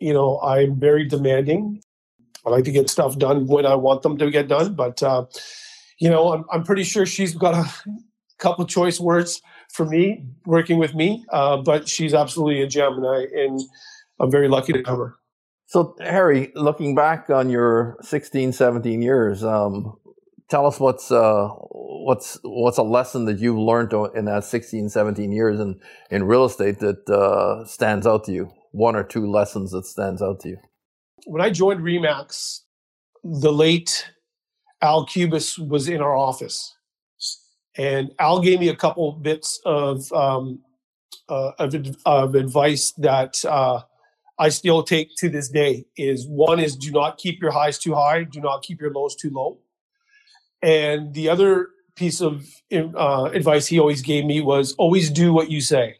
You 0.00 0.12
know, 0.12 0.40
I'm 0.40 0.78
very 0.78 1.06
demanding. 1.06 1.80
I 2.44 2.50
like 2.50 2.64
to 2.64 2.72
get 2.72 2.90
stuff 2.90 3.18
done 3.18 3.46
when 3.46 3.66
I 3.66 3.76
want 3.76 4.02
them 4.02 4.18
to 4.18 4.30
get 4.30 4.48
done, 4.48 4.74
but 4.74 5.02
uh 5.02 5.26
you 5.98 6.10
know, 6.10 6.32
I'm 6.32 6.44
I'm 6.50 6.64
pretty 6.64 6.84
sure 6.84 7.06
she's 7.06 7.34
got 7.34 7.54
a 7.54 7.72
couple 8.38 8.66
choice 8.66 8.98
words 8.98 9.40
for 9.72 9.86
me 9.86 10.24
working 10.44 10.78
with 10.78 10.94
me, 10.94 11.24
uh, 11.30 11.56
but 11.56 11.88
she's 11.88 12.12
absolutely 12.12 12.62
a 12.62 12.66
gem, 12.66 12.94
and 12.94 13.06
I 13.06 13.20
and 13.34 13.60
I'm 14.20 14.30
very 14.30 14.48
lucky 14.48 14.72
to 14.72 14.82
have 14.84 14.98
her. 14.98 15.14
So, 15.66 15.96
Harry, 16.00 16.52
looking 16.54 16.94
back 16.94 17.30
on 17.30 17.48
your 17.48 17.96
16, 18.02 18.52
17 18.52 19.00
years, 19.00 19.42
um, 19.42 19.96
tell 20.52 20.66
us 20.66 20.78
what's 20.78 21.10
uh, 21.10 21.48
what's 21.48 22.38
what's 22.44 22.76
a 22.76 22.82
lesson 22.82 23.24
that 23.24 23.38
you've 23.38 23.58
learned 23.58 23.92
in 24.14 24.26
that 24.26 24.44
16, 24.44 24.90
17 24.90 25.32
years 25.32 25.58
in, 25.58 25.80
in 26.10 26.24
real 26.24 26.44
estate 26.44 26.78
that 26.80 27.08
uh, 27.08 27.64
stands 27.64 28.06
out 28.06 28.24
to 28.24 28.32
you. 28.32 28.52
One 28.72 28.94
or 28.94 29.02
two 29.02 29.26
lessons 29.30 29.72
that 29.72 29.86
stands 29.86 30.20
out 30.20 30.40
to 30.40 30.50
you. 30.50 30.58
When 31.24 31.40
I 31.40 31.48
joined 31.48 31.80
Remax, 31.80 32.60
the 33.24 33.52
late 33.52 34.10
Al 34.82 35.06
Cubis 35.06 35.58
was 35.58 35.88
in 35.88 36.02
our 36.02 36.14
office, 36.14 36.76
and 37.76 38.10
Al 38.18 38.42
gave 38.42 38.60
me 38.60 38.68
a 38.68 38.76
couple 38.76 39.10
bits 39.12 39.58
of 39.64 40.12
um, 40.12 40.60
uh, 41.30 41.52
of, 41.58 41.74
of, 42.04 42.34
advice 42.34 42.92
that 42.98 43.42
uh, 43.46 43.80
I 44.38 44.50
still 44.50 44.82
take 44.82 45.16
to 45.16 45.30
this 45.30 45.48
day. 45.48 45.86
Is 45.96 46.26
one 46.26 46.60
is 46.60 46.76
do 46.76 46.90
not 46.90 47.16
keep 47.16 47.40
your 47.40 47.52
highs 47.52 47.78
too 47.78 47.94
high, 47.94 48.24
do 48.24 48.40
not 48.42 48.62
keep 48.62 48.82
your 48.82 48.92
lows 48.92 49.16
too 49.16 49.30
low, 49.30 49.61
and 50.62 51.14
the 51.14 51.28
other 51.28 51.68
piece 51.94 52.20
of 52.20 52.46
uh, 52.72 53.30
advice 53.32 53.66
he 53.66 53.78
always 53.78 54.02
gave 54.02 54.24
me 54.24 54.40
was 54.40 54.74
always 54.74 55.10
do 55.10 55.32
what 55.32 55.50
you 55.50 55.60
say. 55.60 55.96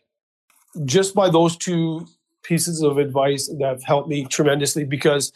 Just 0.85 1.15
by 1.15 1.29
those 1.29 1.57
two 1.57 2.07
pieces 2.43 2.83
of 2.83 2.99
advice 2.99 3.49
that 3.49 3.65
have 3.65 3.83
helped 3.83 4.09
me 4.09 4.25
tremendously 4.25 4.85
because 4.85 5.33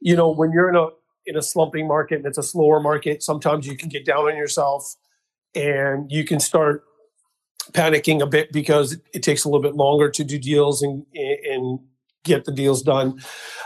you 0.00 0.16
know 0.16 0.30
when 0.30 0.52
you're 0.52 0.68
in 0.68 0.76
a 0.76 0.86
in 1.26 1.36
a 1.36 1.42
slumping 1.42 1.88
market 1.88 2.16
and 2.16 2.26
it's 2.26 2.38
a 2.38 2.42
slower 2.42 2.80
market 2.80 3.22
sometimes 3.22 3.66
you 3.66 3.76
can 3.76 3.88
get 3.88 4.06
down 4.06 4.26
on 4.26 4.36
yourself 4.36 4.94
and 5.54 6.10
you 6.10 6.24
can 6.24 6.40
start 6.40 6.84
panicking 7.72 8.22
a 8.22 8.26
bit 8.26 8.52
because 8.52 8.96
it 9.12 9.22
takes 9.22 9.44
a 9.44 9.48
little 9.48 9.62
bit 9.62 9.74
longer 9.74 10.10
to 10.10 10.24
do 10.24 10.38
deals 10.38 10.82
and 10.82 11.04
and 11.14 11.80
get 12.24 12.44
the 12.44 12.52
deals 12.52 12.82
done. 12.82 13.20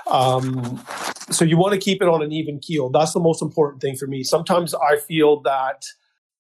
Um, 0.07 0.85
so 1.31 1.45
you 1.45 1.57
want 1.57 1.75
to 1.75 1.79
keep 1.79 2.03
it 2.03 2.09
on 2.09 2.23
an 2.23 2.33
even 2.33 2.59
keel. 2.59 2.91
That's 2.91 3.13
the 3.13 3.21
most 3.21 3.43
important 3.43 3.81
thing 3.81 3.97
for 3.97 4.07
me. 4.07 4.23
Sometimes 4.23 4.75
I 4.75 4.97
feel 4.97 5.41
that 5.43 5.85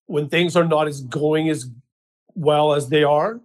when 0.06 0.28
things 0.28 0.56
are 0.56 0.64
not 0.64 0.88
as 0.88 1.00
going 1.02 1.48
as 1.48 1.68
well 2.34 2.72
as 2.72 2.88
they 2.88 3.04
are, 3.04 3.40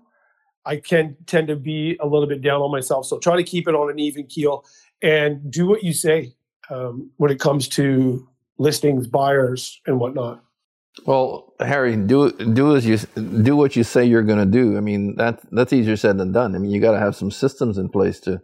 I 0.65 0.77
can 0.77 1.15
tend 1.27 1.47
to 1.47 1.55
be 1.55 1.97
a 2.01 2.07
little 2.07 2.27
bit 2.27 2.41
down 2.41 2.61
on 2.61 2.71
myself. 2.71 3.05
So 3.05 3.19
try 3.19 3.35
to 3.35 3.43
keep 3.43 3.67
it 3.67 3.75
on 3.75 3.89
an 3.89 3.99
even 3.99 4.25
keel 4.25 4.65
and 5.01 5.51
do 5.51 5.67
what 5.67 5.83
you 5.83 5.93
say 5.93 6.33
um, 6.69 7.11
when 7.17 7.31
it 7.31 7.39
comes 7.39 7.67
to 7.69 8.27
listings, 8.57 9.05
buyers, 9.07 9.79
and 9.85 9.99
whatnot. 9.99 10.43
Well, 11.05 11.53
Harry, 11.59 11.95
do 11.97 12.31
do 12.31 12.75
as 12.75 12.85
you 12.85 12.97
do 12.97 13.55
what 13.55 13.75
you 13.75 13.83
say 13.83 14.05
you're 14.05 14.23
going 14.23 14.39
to 14.39 14.45
do. 14.45 14.77
I 14.77 14.79
mean, 14.79 15.17
that 15.17 15.41
that's 15.51 15.73
easier 15.73 15.97
said 15.97 16.17
than 16.17 16.31
done. 16.31 16.55
I 16.55 16.57
mean, 16.57 16.71
you 16.71 16.79
got 16.79 16.93
to 16.93 16.99
have 16.99 17.15
some 17.15 17.31
systems 17.31 17.77
in 17.77 17.89
place 17.89 18.19
to, 18.21 18.41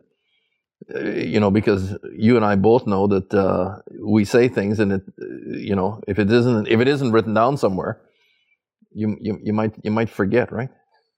you 0.90 1.40
know, 1.40 1.52
because 1.52 1.98
you 2.16 2.36
and 2.36 2.46
I 2.46 2.56
both 2.56 2.88
know 2.88 3.08
that 3.08 3.34
uh, 3.34 3.80
we 4.00 4.26
say 4.26 4.48
things, 4.48 4.80
and 4.80 4.94
it, 4.94 5.04
you 5.48 5.76
know, 5.76 6.02
if 6.08 6.20
it 6.20 6.32
isn't 6.32 6.68
if 6.68 6.80
it 6.80 6.88
isn't 6.88 7.12
written 7.12 7.34
down 7.34 7.58
somewhere, 7.58 8.02
you 8.94 9.18
you, 9.22 9.40
you 9.44 9.54
might 9.54 9.74
you 9.84 9.92
might 9.92 10.10
forget, 10.10 10.52
right? 10.52 10.70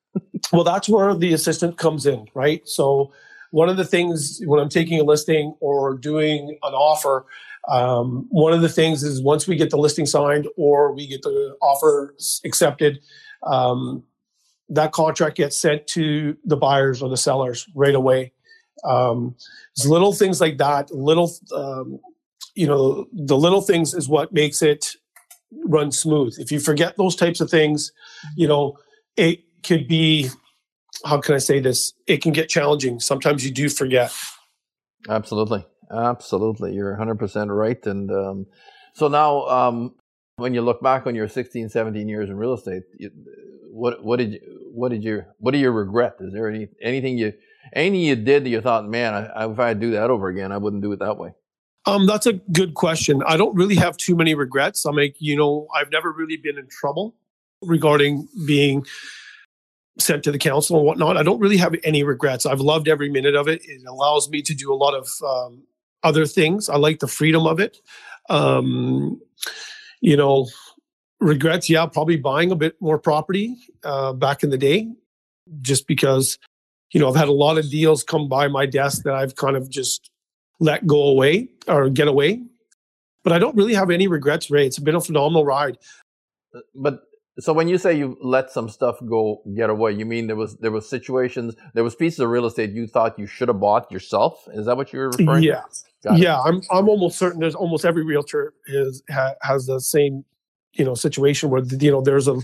well, 0.54 0.64
that's 0.64 0.88
where 0.88 1.16
the 1.16 1.34
assistant 1.34 1.78
comes 1.78 2.06
in, 2.06 2.28
right? 2.34 2.62
So, 2.68 3.12
one 3.52 3.70
of 3.70 3.78
the 3.78 3.86
things 3.86 4.42
when 4.46 4.60
I'm 4.60 4.70
taking 4.70 5.00
a 5.00 5.04
listing 5.04 5.56
or 5.60 5.96
doing 5.98 6.58
an 6.64 6.74
offer 6.74 7.26
um, 7.68 8.28
one 8.30 8.54
of 8.54 8.62
the 8.62 8.70
things 8.70 9.04
is 9.04 9.22
once 9.22 9.48
we 9.48 9.56
get 9.56 9.70
the 9.70 9.78
listing 9.78 10.06
signed 10.06 10.48
or 10.58 10.92
we 10.94 11.08
get 11.08 11.22
the 11.22 11.56
offer 11.62 12.14
accepted, 12.44 13.00
um, 13.44 14.04
that 14.70 14.92
contract 14.92 15.38
gets 15.38 15.58
sent 15.58 15.88
to 15.88 16.38
the 16.44 16.58
buyers 16.58 17.02
or 17.02 17.10
the 17.10 17.18
sellers 17.18 17.68
right 17.76 17.96
away. 17.96 18.34
Um, 18.84 19.36
little 19.86 20.14
things 20.14 20.42
like 20.42 20.58
that, 20.58 20.92
little, 20.92 21.32
um, 21.56 22.00
you 22.56 22.68
know, 22.68 23.06
the 23.14 23.38
little 23.38 23.62
things 23.62 23.94
is 23.94 24.10
what 24.10 24.34
makes 24.34 24.62
it 24.62 24.96
run 25.66 25.92
smooth. 25.92 26.36
If 26.40 26.52
you 26.52 26.60
forget 26.60 26.98
those 26.98 27.16
types 27.16 27.42
of 27.42 27.50
things, 27.50 27.92
you 28.36 28.48
know, 28.48 28.78
it 29.16 29.40
could 29.64 29.88
be, 29.88 30.30
how 31.06 31.20
can 31.20 31.36
I 31.36 31.40
say 31.40 31.60
this? 31.60 31.94
It 32.08 32.22
can 32.22 32.34
get 32.34 32.50
challenging. 32.50 33.00
Sometimes 33.00 33.46
you 33.46 33.52
do 33.52 33.70
forget. 33.70 34.12
Absolutely. 35.10 35.66
Absolutely, 35.92 36.74
you're 36.74 36.98
100% 36.98 37.56
right. 37.56 37.86
And 37.86 38.10
um, 38.12 38.46
so 38.94 39.08
now, 39.08 39.48
um, 39.48 39.94
when 40.38 40.54
you 40.54 40.62
look 40.62 40.82
back 40.82 41.06
on 41.06 41.14
your 41.14 41.28
16, 41.28 41.70
17 41.70 42.10
years 42.10 42.30
in 42.30 42.38
real 42.38 42.54
estate, 42.54 42.84
you, 42.98 43.12
what 43.72 44.04
what 44.04 44.18
did 44.18 44.34
you 44.34 44.40
what 44.72 44.90
did 44.90 45.04
you 45.04 45.24
what 45.38 45.52
do 45.52 45.58
you 45.58 45.72
regret? 45.72 46.16
Is 46.20 46.34
there 46.34 46.48
any 46.48 46.68
anything 46.82 47.18
you 47.18 47.34
anything 47.76 48.02
you 48.02 48.16
did 48.16 48.46
that 48.46 48.50
you 48.50 48.62
thought, 48.62 48.88
man, 48.88 49.14
I, 49.14 49.50
if 49.50 49.60
I 49.60 49.74
do 49.74 49.92
that 49.92 50.10
over 50.10 50.28
again, 50.28 50.52
I 50.52 50.58
wouldn't 50.58 50.82
do 50.82 50.92
it 50.92 51.00
that 51.00 51.18
way? 51.18 51.34
Um, 51.86 52.06
that's 52.06 52.26
a 52.26 52.34
good 52.34 52.76
question. 52.76 53.22
I 53.26 53.36
don't 53.36 53.56
really 53.56 53.76
have 53.76 53.98
too 53.98 54.16
many 54.16 54.36
regrets. 54.36 54.86
I 54.86 54.92
make, 54.92 55.16
you 55.20 55.36
know, 55.36 55.68
I've 55.76 55.92
never 55.92 56.12
really 56.12 56.38
been 56.38 56.58
in 56.58 56.68
trouble 56.68 57.16
regarding 57.62 58.28
being 58.46 58.86
sent 60.00 60.24
to 60.24 60.32
the 60.32 60.40
council 60.40 60.78
and 60.78 60.86
whatnot. 60.86 61.18
I 61.18 61.24
don't 61.24 61.40
really 61.40 61.58
have 61.58 61.76
any 61.84 62.04
regrets. 62.04 62.46
I've 62.46 62.62
loved 62.62 62.88
every 62.88 63.10
minute 63.10 63.36
of 63.36 63.48
it. 63.48 63.62
It 63.66 63.82
allows 63.88 64.30
me 64.30 64.42
to 64.42 64.56
do 64.56 64.74
a 64.74 64.76
lot 64.76 64.94
of 64.94 65.10
um, 65.28 65.64
other 66.04 66.26
things. 66.26 66.70
I 66.70 66.78
like 66.78 67.00
the 67.00 67.08
freedom 67.08 67.46
of 67.46 67.60
it. 67.60 67.80
Um, 68.30 69.22
you 70.02 70.18
know, 70.18 70.48
regrets, 71.20 71.70
yeah, 71.70 71.86
probably 71.86 72.18
buying 72.18 72.52
a 72.52 72.56
bit 72.56 72.76
more 72.82 72.98
property 72.98 73.58
uh, 73.84 74.14
back 74.14 74.44
in 74.44 74.50
the 74.50 74.58
day, 74.58 74.90
just 75.62 75.88
because, 75.88 76.38
you 76.94 77.00
know, 77.00 77.10
I've 77.10 77.16
had 77.16 77.28
a 77.28 77.34
lot 77.34 77.58
of 77.58 77.70
deals 77.70 78.04
come 78.04 78.30
by 78.30 78.48
my 78.48 78.66
desk 78.66 79.04
that 79.04 79.16
I've 79.16 79.36
kind 79.36 79.58
of 79.58 79.70
just 79.70 80.10
let 80.60 80.88
go 80.88 81.02
away 81.04 81.50
or 81.68 81.90
get 81.90 82.08
away. 82.08 82.42
But 83.24 83.34
I 83.34 83.40
don't 83.40 83.56
really 83.56 83.74
have 83.74 83.90
any 83.90 84.08
regrets, 84.08 84.52
Ray. 84.52 84.68
It's 84.68 84.80
been 84.80 84.96
a 84.96 85.02
phenomenal 85.02 85.46
ride. 85.46 85.78
Uh, 86.56 86.60
but 86.76 87.02
so 87.40 87.52
when 87.52 87.68
you 87.68 87.80
say 87.80 87.98
you 87.98 88.18
let 88.22 88.52
some 88.52 88.70
stuff 88.70 88.98
go 89.10 89.42
get 89.56 89.70
away, 89.70 89.94
you 89.94 90.06
mean 90.06 90.28
there 90.28 90.36
was 90.36 90.56
there 90.58 90.72
was 90.72 90.88
situations, 90.88 91.56
there 91.74 91.84
was 91.84 91.96
pieces 91.96 92.20
of 92.20 92.30
real 92.30 92.46
estate 92.46 92.72
you 92.72 92.86
thought 92.86 93.18
you 93.18 93.26
should 93.26 93.48
have 93.48 93.60
bought 93.60 93.92
yourself? 93.92 94.48
Is 94.54 94.68
that 94.68 94.78
what 94.78 94.94
you're 94.94 95.10
referring 95.10 95.44
yeah. 95.44 95.62
to? 95.62 96.12
yeah. 96.12 96.16
Yeah, 96.16 96.42
I'm 96.42 96.62
I'm 96.70 96.88
almost 96.90 97.18
certain 97.18 97.40
there's 97.40 97.56
almost 97.56 97.86
every 97.86 98.04
realtor 98.04 98.54
is 98.68 99.02
ha, 99.10 99.34
has 99.42 99.66
the 99.66 99.80
same 99.80 100.26
you 100.74 100.86
know 100.86 100.94
situation 100.94 101.50
where 101.50 101.64
you 101.64 101.92
know 101.92 102.02
there's 102.02 102.28
a 102.28 102.40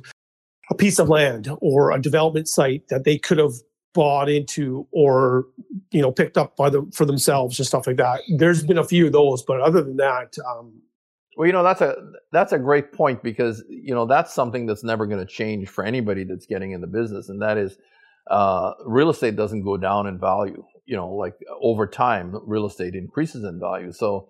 a 0.71 0.75
piece 0.75 0.97
of 0.97 1.09
land 1.09 1.49
or 1.61 1.91
a 1.91 2.01
development 2.01 2.47
site 2.47 2.87
that 2.89 3.03
they 3.03 3.17
could 3.17 3.37
have 3.37 3.53
bought 3.93 4.29
into 4.29 4.87
or 4.91 5.45
you 5.91 6.01
know 6.01 6.11
picked 6.11 6.37
up 6.37 6.55
by 6.57 6.69
them 6.69 6.91
for 6.91 7.05
themselves 7.05 7.59
and 7.59 7.67
stuff 7.67 7.87
like 7.87 7.97
that. 7.97 8.21
There's 8.37 8.63
been 8.63 8.77
a 8.77 8.83
few 8.83 9.07
of 9.07 9.13
those, 9.13 9.43
but 9.43 9.61
other 9.61 9.81
than 9.81 9.97
that, 9.97 10.37
um, 10.47 10.81
well, 11.37 11.47
you 11.47 11.53
know 11.53 11.63
that's 11.63 11.81
a 11.81 11.95
that's 12.31 12.51
a 12.53 12.59
great 12.59 12.93
point 12.93 13.23
because 13.23 13.63
you 13.69 13.95
know 13.95 14.05
that's 14.05 14.33
something 14.33 14.65
that's 14.65 14.83
never 14.83 15.05
going 15.05 15.25
to 15.25 15.31
change 15.31 15.69
for 15.69 15.83
anybody 15.83 16.23
that's 16.23 16.45
getting 16.45 16.71
in 16.71 16.81
the 16.81 16.87
business, 16.87 17.29
and 17.29 17.41
that 17.41 17.57
is 17.57 17.77
uh, 18.29 18.73
real 18.85 19.09
estate 19.09 19.35
doesn't 19.35 19.63
go 19.63 19.77
down 19.77 20.07
in 20.07 20.19
value. 20.19 20.63
You 20.85 20.95
know, 20.97 21.09
like 21.13 21.35
over 21.61 21.87
time, 21.87 22.35
real 22.45 22.65
estate 22.65 22.95
increases 22.95 23.43
in 23.43 23.59
value. 23.59 23.91
So, 23.91 24.29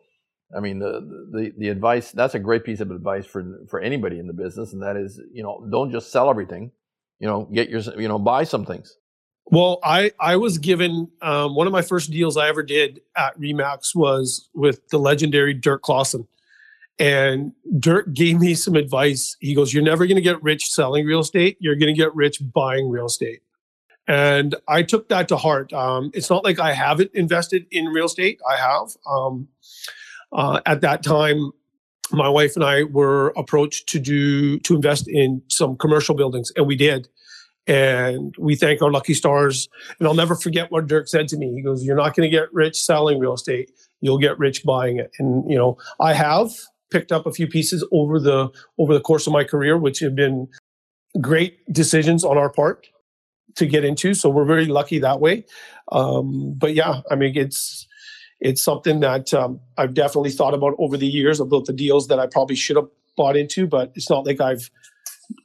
I 0.55 0.59
mean, 0.59 0.79
the 0.79 1.01
the 1.31 1.51
the 1.57 1.69
advice 1.69 2.11
that's 2.11 2.35
a 2.35 2.39
great 2.39 2.63
piece 2.63 2.79
of 2.79 2.91
advice 2.91 3.25
for 3.25 3.43
for 3.69 3.79
anybody 3.79 4.19
in 4.19 4.27
the 4.27 4.33
business, 4.33 4.73
and 4.73 4.81
that 4.83 4.97
is 4.97 5.19
you 5.33 5.43
know 5.43 5.67
don't 5.71 5.91
just 5.91 6.11
sell 6.11 6.29
everything. 6.29 6.71
You 7.19 7.27
know, 7.27 7.49
get 7.53 7.69
your 7.69 7.81
you 7.99 8.07
know 8.07 8.19
buy 8.19 8.43
some 8.43 8.65
things. 8.65 8.95
Well, 9.51 9.79
I 9.83 10.11
I 10.19 10.35
was 10.35 10.57
given 10.57 11.09
um, 11.21 11.55
one 11.55 11.67
of 11.67 11.73
my 11.73 11.81
first 11.81 12.11
deals 12.11 12.37
I 12.37 12.47
ever 12.49 12.63
did 12.63 13.01
at 13.17 13.39
Remax 13.39 13.95
was 13.95 14.49
with 14.53 14.87
the 14.89 14.99
legendary 14.99 15.53
Dirk 15.53 15.81
Clausen 15.81 16.27
and 16.99 17.53
Dirk 17.79 18.13
gave 18.13 18.39
me 18.39 18.53
some 18.53 18.75
advice. 18.75 19.37
He 19.39 19.55
goes, 19.55 19.73
You're 19.73 19.83
never 19.83 20.05
going 20.05 20.17
to 20.17 20.21
get 20.21 20.43
rich 20.43 20.69
selling 20.69 21.05
real 21.05 21.21
estate. 21.21 21.57
You're 21.59 21.77
going 21.77 21.93
to 21.93 21.97
get 21.97 22.13
rich 22.13 22.41
buying 22.53 22.89
real 22.89 23.05
estate. 23.05 23.41
And 24.07 24.55
I 24.67 24.83
took 24.83 25.07
that 25.09 25.27
to 25.29 25.37
heart. 25.37 25.71
Um, 25.71 26.11
it's 26.13 26.29
not 26.29 26.43
like 26.43 26.59
I 26.59 26.73
haven't 26.73 27.11
invested 27.13 27.65
in 27.71 27.85
real 27.85 28.05
estate. 28.05 28.41
I 28.47 28.57
have. 28.57 28.89
Um, 29.09 29.47
uh, 30.31 30.59
at 30.65 30.81
that 30.81 31.01
time, 31.01 31.51
my 32.11 32.27
wife 32.27 32.55
and 32.55 32.65
I 32.65 32.83
were 32.83 33.29
approached 33.37 33.87
to 33.89 33.99
do 33.99 34.59
to 34.59 34.75
invest 34.75 35.07
in 35.07 35.41
some 35.47 35.77
commercial 35.77 36.15
buildings, 36.15 36.51
and 36.55 36.67
we 36.67 36.75
did. 36.75 37.07
And 37.69 38.35
we 38.39 38.55
thank 38.55 38.81
our 38.81 38.91
lucky 38.91 39.13
stars. 39.13 39.69
And 39.99 40.07
I'll 40.07 40.15
never 40.15 40.35
forget 40.35 40.71
what 40.71 40.87
Dirk 40.87 41.07
said 41.07 41.27
to 41.27 41.37
me. 41.37 41.53
He 41.53 41.61
goes, 41.61 41.83
"You're 41.83 41.95
not 41.95 42.15
going 42.15 42.29
to 42.29 42.35
get 42.35 42.51
rich 42.51 42.81
selling 42.81 43.19
real 43.19 43.35
estate. 43.35 43.71
You'll 44.01 44.17
get 44.17 44.39
rich 44.39 44.63
buying 44.63 44.97
it." 44.97 45.11
And 45.19 45.49
you 45.49 45.55
know, 45.55 45.77
I 45.99 46.13
have 46.13 46.51
picked 46.89 47.11
up 47.11 47.27
a 47.27 47.31
few 47.31 47.45
pieces 47.45 47.85
over 47.91 48.19
the 48.19 48.49
over 48.79 48.93
the 48.93 48.99
course 48.99 49.27
of 49.27 49.33
my 49.33 49.43
career, 49.43 49.77
which 49.77 49.99
have 49.99 50.15
been 50.15 50.47
great 51.21 51.59
decisions 51.71 52.23
on 52.23 52.39
our 52.39 52.49
part 52.49 52.87
to 53.55 53.67
get 53.67 53.85
into. 53.85 54.15
So 54.15 54.29
we're 54.29 54.45
very 54.45 54.65
lucky 54.65 54.97
that 54.99 55.19
way. 55.19 55.45
Um, 55.91 56.55
but 56.57 56.73
yeah, 56.73 57.01
I 57.11 57.15
mean, 57.15 57.37
it's 57.37 57.87
it's 58.39 58.63
something 58.63 58.99
that 59.01 59.31
um, 59.31 59.59
I've 59.77 59.93
definitely 59.93 60.31
thought 60.31 60.55
about 60.55 60.73
over 60.79 60.97
the 60.97 61.07
years 61.07 61.39
about 61.39 61.65
the 61.65 61.73
deals 61.73 62.07
that 62.07 62.19
I 62.19 62.25
probably 62.25 62.55
should 62.55 62.77
have 62.77 62.87
bought 63.15 63.37
into, 63.37 63.67
but 63.67 63.91
it's 63.95 64.09
not 64.09 64.25
like 64.25 64.41
I've 64.41 64.71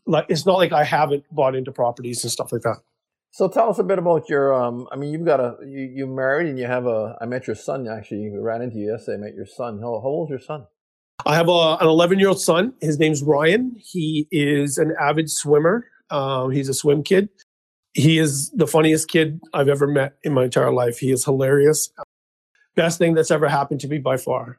like 0.06 0.26
it's 0.28 0.46
not 0.46 0.58
like 0.58 0.72
I 0.72 0.84
haven't 0.84 1.24
bought 1.30 1.54
into 1.54 1.72
properties 1.72 2.22
and 2.24 2.32
stuff 2.32 2.52
like 2.52 2.62
that. 2.62 2.78
So 3.30 3.48
tell 3.48 3.68
us 3.68 3.78
a 3.78 3.82
bit 3.82 3.98
about 3.98 4.28
your. 4.28 4.54
Um, 4.54 4.86
I 4.92 4.96
mean, 4.96 5.12
you've 5.12 5.24
got 5.24 5.40
a 5.40 5.56
you 5.66 5.80
you 5.80 6.06
married 6.06 6.48
and 6.48 6.58
you 6.58 6.66
have 6.66 6.86
a. 6.86 7.16
I 7.20 7.26
met 7.26 7.46
your 7.46 7.56
son 7.56 7.88
actually. 7.88 8.30
We 8.30 8.38
ran 8.38 8.62
into 8.62 8.76
you 8.76 8.92
yesterday. 8.92 9.18
I 9.18 9.20
met 9.26 9.34
your 9.34 9.46
son. 9.46 9.80
How, 9.80 10.00
how 10.02 10.24
is 10.24 10.30
your 10.30 10.38
son? 10.38 10.66
I 11.26 11.36
have 11.36 11.48
a, 11.48 11.76
an 11.80 11.86
11 11.86 12.18
year 12.18 12.28
old 12.28 12.40
son. 12.40 12.74
His 12.80 12.98
name's 12.98 13.22
Ryan. 13.22 13.74
He 13.78 14.28
is 14.30 14.78
an 14.78 14.94
avid 15.00 15.30
swimmer. 15.30 15.86
Um, 16.10 16.50
he's 16.50 16.68
a 16.68 16.74
swim 16.74 17.02
kid. 17.02 17.28
He 17.92 18.18
is 18.18 18.50
the 18.50 18.66
funniest 18.66 19.08
kid 19.08 19.40
I've 19.52 19.68
ever 19.68 19.86
met 19.86 20.14
in 20.22 20.32
my 20.32 20.44
entire 20.44 20.72
life. 20.72 20.98
He 20.98 21.12
is 21.12 21.24
hilarious. 21.24 21.90
Best 22.74 22.98
thing 22.98 23.14
that's 23.14 23.30
ever 23.30 23.48
happened 23.48 23.80
to 23.80 23.88
me 23.88 23.98
by 23.98 24.16
far. 24.16 24.58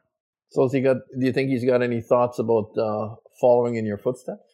So 0.50 0.62
has 0.62 0.72
he 0.72 0.80
got? 0.80 0.98
Do 1.18 1.26
you 1.26 1.32
think 1.32 1.50
he's 1.50 1.64
got 1.64 1.82
any 1.82 2.00
thoughts 2.00 2.38
about 2.38 2.76
uh, 2.78 3.14
following 3.40 3.76
in 3.76 3.84
your 3.84 3.98
footsteps? 3.98 4.45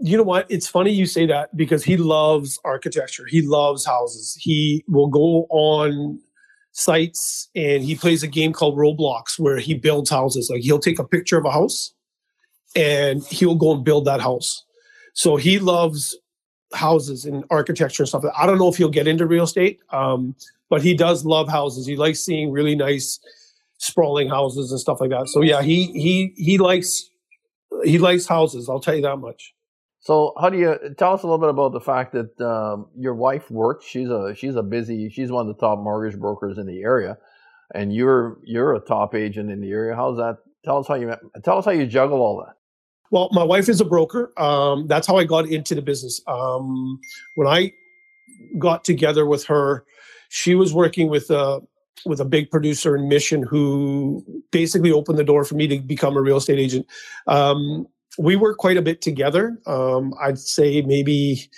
You 0.00 0.16
know 0.16 0.22
what? 0.22 0.46
It's 0.48 0.66
funny 0.66 0.92
you 0.92 1.06
say 1.06 1.26
that 1.26 1.54
because 1.56 1.84
he 1.84 1.96
loves 1.96 2.58
architecture. 2.64 3.26
He 3.26 3.42
loves 3.42 3.84
houses. 3.84 4.36
He 4.40 4.84
will 4.88 5.08
go 5.08 5.46
on 5.50 6.18
sites 6.72 7.48
and 7.54 7.82
he 7.82 7.94
plays 7.94 8.22
a 8.22 8.28
game 8.28 8.52
called 8.52 8.78
Roblox 8.78 9.38
where 9.38 9.58
he 9.58 9.74
builds 9.74 10.10
houses. 10.10 10.48
Like 10.50 10.62
he'll 10.62 10.78
take 10.78 10.98
a 10.98 11.04
picture 11.04 11.36
of 11.36 11.44
a 11.44 11.50
house 11.50 11.92
and 12.74 13.22
he'll 13.26 13.56
go 13.56 13.74
and 13.74 13.84
build 13.84 14.04
that 14.06 14.20
house. 14.20 14.64
So 15.14 15.36
he 15.36 15.58
loves 15.58 16.16
houses 16.72 17.24
and 17.24 17.44
architecture 17.50 18.04
and 18.04 18.08
stuff. 18.08 18.24
I 18.36 18.46
don't 18.46 18.58
know 18.58 18.68
if 18.68 18.76
he'll 18.76 18.88
get 18.88 19.08
into 19.08 19.26
real 19.26 19.44
estate, 19.44 19.80
um, 19.90 20.34
but 20.68 20.82
he 20.82 20.94
does 20.94 21.24
love 21.24 21.48
houses. 21.48 21.86
He 21.86 21.96
likes 21.96 22.20
seeing 22.20 22.52
really 22.52 22.76
nice 22.76 23.18
sprawling 23.78 24.28
houses 24.28 24.70
and 24.70 24.80
stuff 24.80 25.00
like 25.00 25.10
that. 25.10 25.28
So 25.28 25.42
yeah, 25.42 25.62
he 25.62 25.86
he 25.92 26.32
he 26.36 26.58
likes 26.58 27.10
he 27.84 27.98
likes 27.98 28.26
houses. 28.26 28.68
I'll 28.68 28.80
tell 28.80 28.94
you 28.94 29.02
that 29.02 29.16
much. 29.16 29.52
So, 30.00 30.32
how 30.40 30.48
do 30.48 30.58
you 30.58 30.76
tell 30.96 31.12
us 31.12 31.22
a 31.22 31.26
little 31.26 31.38
bit 31.38 31.50
about 31.50 31.72
the 31.72 31.80
fact 31.80 32.12
that 32.12 32.40
um, 32.40 32.86
your 32.96 33.14
wife 33.14 33.50
works? 33.50 33.84
She's 33.84 34.08
a 34.08 34.34
she's 34.34 34.56
a 34.56 34.62
busy. 34.62 35.10
She's 35.10 35.30
one 35.30 35.48
of 35.48 35.54
the 35.54 35.60
top 35.60 35.78
mortgage 35.78 36.18
brokers 36.18 36.56
in 36.56 36.66
the 36.66 36.80
area, 36.80 37.18
and 37.74 37.94
you're 37.94 38.38
you're 38.42 38.74
a 38.74 38.80
top 38.80 39.14
agent 39.14 39.50
in 39.50 39.60
the 39.60 39.70
area. 39.70 39.94
How's 39.94 40.16
that? 40.16 40.38
Tell 40.64 40.78
us 40.78 40.88
how 40.88 40.94
you 40.94 41.14
tell 41.44 41.58
us 41.58 41.66
how 41.66 41.70
you 41.72 41.86
juggle 41.86 42.20
all 42.20 42.42
that. 42.44 42.54
Well, 43.10 43.28
my 43.32 43.42
wife 43.42 43.68
is 43.68 43.80
a 43.80 43.84
broker. 43.84 44.32
Um, 44.40 44.86
that's 44.86 45.06
how 45.06 45.16
I 45.16 45.24
got 45.24 45.46
into 45.48 45.74
the 45.74 45.82
business. 45.82 46.20
Um, 46.26 46.98
when 47.34 47.46
I 47.46 47.72
got 48.58 48.84
together 48.84 49.26
with 49.26 49.44
her, 49.46 49.84
she 50.30 50.54
was 50.54 50.72
working 50.72 51.10
with 51.10 51.28
a 51.30 51.60
with 52.06 52.20
a 52.20 52.24
big 52.24 52.50
producer 52.50 52.96
in 52.96 53.08
Mission 53.08 53.42
who 53.42 54.24
basically 54.50 54.92
opened 54.92 55.18
the 55.18 55.24
door 55.24 55.44
for 55.44 55.56
me 55.56 55.66
to 55.66 55.78
become 55.80 56.16
a 56.16 56.22
real 56.22 56.38
estate 56.38 56.58
agent. 56.58 56.86
Um, 57.26 57.86
we 58.20 58.36
work 58.36 58.58
quite 58.58 58.76
a 58.76 58.82
bit 58.82 59.00
together. 59.00 59.58
Um, 59.66 60.14
I'd 60.20 60.38
say 60.38 60.82
maybe 60.82 61.48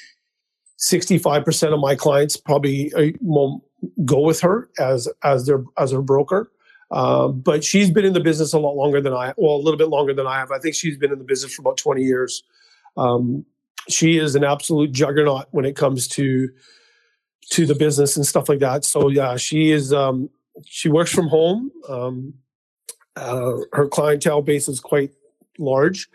65% 0.78 1.74
of 1.74 1.80
my 1.80 1.96
clients 1.96 2.36
probably 2.36 2.92
uh, 2.94 3.10
will 3.20 3.64
go 4.04 4.20
with 4.20 4.40
her 4.40 4.70
as 4.78 5.08
as 5.24 5.46
their 5.46 5.64
as 5.76 5.90
her 5.90 6.02
broker. 6.02 6.52
Um, 6.92 7.40
but 7.40 7.64
she's 7.64 7.90
been 7.90 8.04
in 8.04 8.12
the 8.12 8.20
business 8.20 8.52
a 8.52 8.58
lot 8.58 8.76
longer 8.76 9.00
than 9.00 9.14
I, 9.14 9.32
well, 9.38 9.56
a 9.56 9.62
little 9.62 9.78
bit 9.78 9.88
longer 9.88 10.12
than 10.12 10.26
I 10.26 10.38
have. 10.38 10.50
I 10.52 10.58
think 10.58 10.74
she's 10.74 10.98
been 10.98 11.10
in 11.10 11.18
the 11.18 11.24
business 11.24 11.54
for 11.54 11.62
about 11.62 11.78
20 11.78 12.02
years. 12.02 12.42
Um, 12.98 13.46
she 13.88 14.18
is 14.18 14.34
an 14.34 14.44
absolute 14.44 14.92
juggernaut 14.92 15.46
when 15.52 15.64
it 15.64 15.74
comes 15.74 16.06
to 16.08 16.48
to 17.50 17.66
the 17.66 17.74
business 17.74 18.16
and 18.16 18.24
stuff 18.24 18.48
like 18.48 18.60
that. 18.60 18.84
So 18.84 19.08
yeah, 19.08 19.36
she 19.36 19.72
is. 19.72 19.92
Um, 19.92 20.30
she 20.66 20.88
works 20.88 21.10
from 21.10 21.28
home. 21.28 21.72
Um, 21.88 22.34
uh, 23.16 23.56
her 23.72 23.88
clientele 23.88 24.42
base 24.42 24.68
is 24.68 24.78
quite 24.78 25.10
large, 25.58 26.08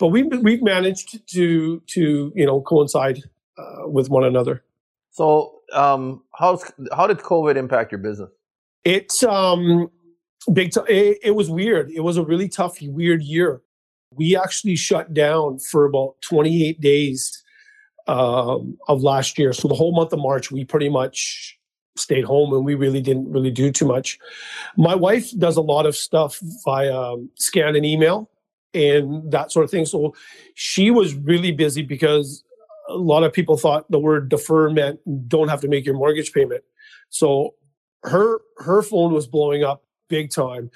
but 0.00 0.08
we've 0.08 0.26
we've 0.42 0.62
managed 0.62 1.24
to 1.28 1.80
to 1.86 2.32
you 2.34 2.46
know 2.46 2.62
coincide 2.62 3.22
uh, 3.58 3.86
with 3.86 4.08
one 4.08 4.24
another. 4.24 4.64
So, 5.12 5.60
um, 5.72 6.22
how's 6.34 6.64
how 6.96 7.06
did 7.06 7.18
COVID 7.18 7.56
impact 7.56 7.92
your 7.92 8.00
business? 8.00 8.30
It's 8.84 9.22
um 9.22 9.90
big. 10.52 10.72
T- 10.72 10.80
it, 10.88 11.18
it 11.22 11.30
was 11.32 11.50
weird. 11.50 11.90
It 11.90 12.00
was 12.00 12.16
a 12.16 12.24
really 12.24 12.48
tough, 12.48 12.78
weird 12.80 13.22
year. 13.22 13.60
We 14.16 14.36
actually 14.36 14.74
shut 14.74 15.14
down 15.14 15.58
for 15.58 15.84
about 15.84 16.16
28 16.22 16.80
days 16.80 17.44
um, 18.08 18.76
of 18.88 19.02
last 19.02 19.38
year. 19.38 19.52
So 19.52 19.68
the 19.68 19.74
whole 19.74 19.94
month 19.94 20.12
of 20.12 20.18
March, 20.18 20.50
we 20.50 20.64
pretty 20.64 20.88
much 20.88 21.56
stayed 21.96 22.24
home 22.24 22.52
and 22.52 22.64
we 22.64 22.74
really 22.74 23.00
didn't 23.00 23.30
really 23.30 23.52
do 23.52 23.70
too 23.70 23.84
much. 23.84 24.18
My 24.76 24.96
wife 24.96 25.30
does 25.38 25.56
a 25.56 25.60
lot 25.60 25.86
of 25.86 25.94
stuff 25.94 26.40
via 26.64 26.92
um, 26.92 27.30
scan 27.36 27.76
and 27.76 27.86
email 27.86 28.28
and 28.74 29.30
that 29.30 29.52
sort 29.52 29.64
of 29.64 29.70
thing. 29.70 29.86
So 29.86 30.14
she 30.54 30.90
was 30.90 31.14
really 31.14 31.52
busy 31.52 31.82
because 31.82 32.44
a 32.88 32.96
lot 32.96 33.24
of 33.24 33.32
people 33.32 33.56
thought 33.56 33.90
the 33.90 33.98
word 33.98 34.28
defer 34.28 34.70
meant 34.70 35.00
don't 35.28 35.48
have 35.48 35.60
to 35.60 35.68
make 35.68 35.84
your 35.84 35.94
mortgage 35.94 36.32
payment. 36.32 36.64
So 37.08 37.54
her 38.02 38.40
her 38.58 38.82
phone 38.82 39.12
was 39.12 39.26
blowing 39.26 39.64
up 39.64 39.84
big 40.08 40.30
time. 40.30 40.70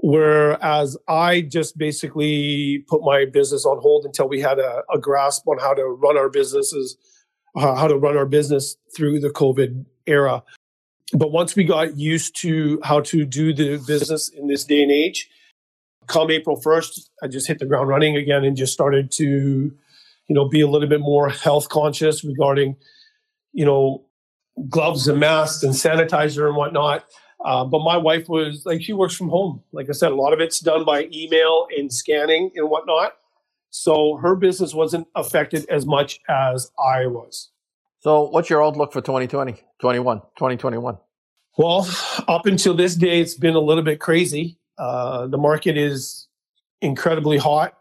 Whereas 0.00 0.96
I 1.08 1.40
just 1.40 1.76
basically 1.76 2.84
put 2.88 3.02
my 3.02 3.24
business 3.24 3.66
on 3.66 3.80
hold 3.80 4.04
until 4.04 4.28
we 4.28 4.40
had 4.40 4.60
a, 4.60 4.82
a 4.92 4.98
grasp 4.98 5.48
on 5.48 5.58
how 5.58 5.74
to 5.74 5.82
run 5.84 6.16
our 6.16 6.28
businesses, 6.28 6.96
uh, 7.56 7.74
how 7.74 7.88
to 7.88 7.96
run 7.96 8.16
our 8.16 8.26
business 8.26 8.76
through 8.96 9.18
the 9.18 9.30
COVID 9.30 9.84
era. 10.06 10.44
But 11.12 11.32
once 11.32 11.56
we 11.56 11.64
got 11.64 11.96
used 11.96 12.40
to 12.42 12.80
how 12.84 13.00
to 13.00 13.24
do 13.24 13.52
the 13.52 13.82
business 13.88 14.28
in 14.28 14.46
this 14.46 14.64
day 14.64 14.82
and 14.82 14.92
age, 14.92 15.28
come 16.08 16.30
April 16.30 16.60
1st, 16.60 17.08
I 17.22 17.28
just 17.28 17.46
hit 17.46 17.58
the 17.58 17.66
ground 17.66 17.88
running 17.88 18.16
again 18.16 18.44
and 18.44 18.56
just 18.56 18.72
started 18.72 19.10
to, 19.12 19.24
you 19.24 20.34
know, 20.34 20.48
be 20.48 20.60
a 20.60 20.68
little 20.68 20.88
bit 20.88 21.00
more 21.00 21.28
health 21.28 21.68
conscious 21.68 22.24
regarding, 22.24 22.76
you 23.52 23.64
know, 23.64 24.04
gloves 24.68 25.06
and 25.06 25.20
masks 25.20 25.62
and 25.62 25.74
sanitizer 25.74 26.46
and 26.46 26.56
whatnot. 26.56 27.04
Uh, 27.44 27.64
but 27.64 27.80
my 27.80 27.96
wife 27.96 28.28
was 28.28 28.62
like, 28.66 28.82
she 28.82 28.92
works 28.92 29.14
from 29.14 29.28
home. 29.28 29.62
Like 29.72 29.88
I 29.88 29.92
said, 29.92 30.10
a 30.10 30.16
lot 30.16 30.32
of 30.32 30.40
it's 30.40 30.58
done 30.58 30.84
by 30.84 31.08
email 31.12 31.68
and 31.76 31.92
scanning 31.92 32.50
and 32.56 32.68
whatnot. 32.68 33.12
So 33.70 34.16
her 34.16 34.34
business 34.34 34.74
wasn't 34.74 35.06
affected 35.14 35.68
as 35.68 35.86
much 35.86 36.20
as 36.28 36.70
I 36.78 37.06
was. 37.06 37.50
So, 38.00 38.28
what's 38.28 38.48
your 38.48 38.64
outlook 38.64 38.92
for 38.92 39.00
2020, 39.00 39.60
21, 39.80 40.20
2021? 40.20 40.98
Well, 41.56 41.88
up 42.28 42.46
until 42.46 42.74
this 42.74 42.94
day, 42.94 43.20
it's 43.20 43.34
been 43.34 43.56
a 43.56 43.60
little 43.60 43.82
bit 43.82 43.98
crazy. 43.98 44.58
Uh, 44.78 45.26
the 45.26 45.38
market 45.38 45.76
is 45.76 46.28
incredibly 46.80 47.36
hot. 47.36 47.74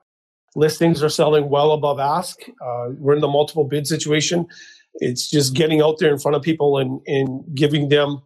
Listings 0.55 1.03
are 1.03 1.09
selling 1.09 1.49
well 1.49 1.71
above 1.71 1.99
ask. 1.99 2.41
Uh, 2.61 2.89
we're 2.97 3.15
in 3.15 3.21
the 3.21 3.27
multiple 3.27 3.63
bid 3.63 3.85
situation. 3.85 4.47
It's 4.95 5.29
just 5.29 5.53
getting 5.53 5.81
out 5.81 5.97
there 5.99 6.11
in 6.11 6.17
front 6.17 6.35
of 6.35 6.41
people 6.41 6.77
and, 6.77 7.01
and 7.05 7.43
giving 7.55 7.89
them 7.89 8.21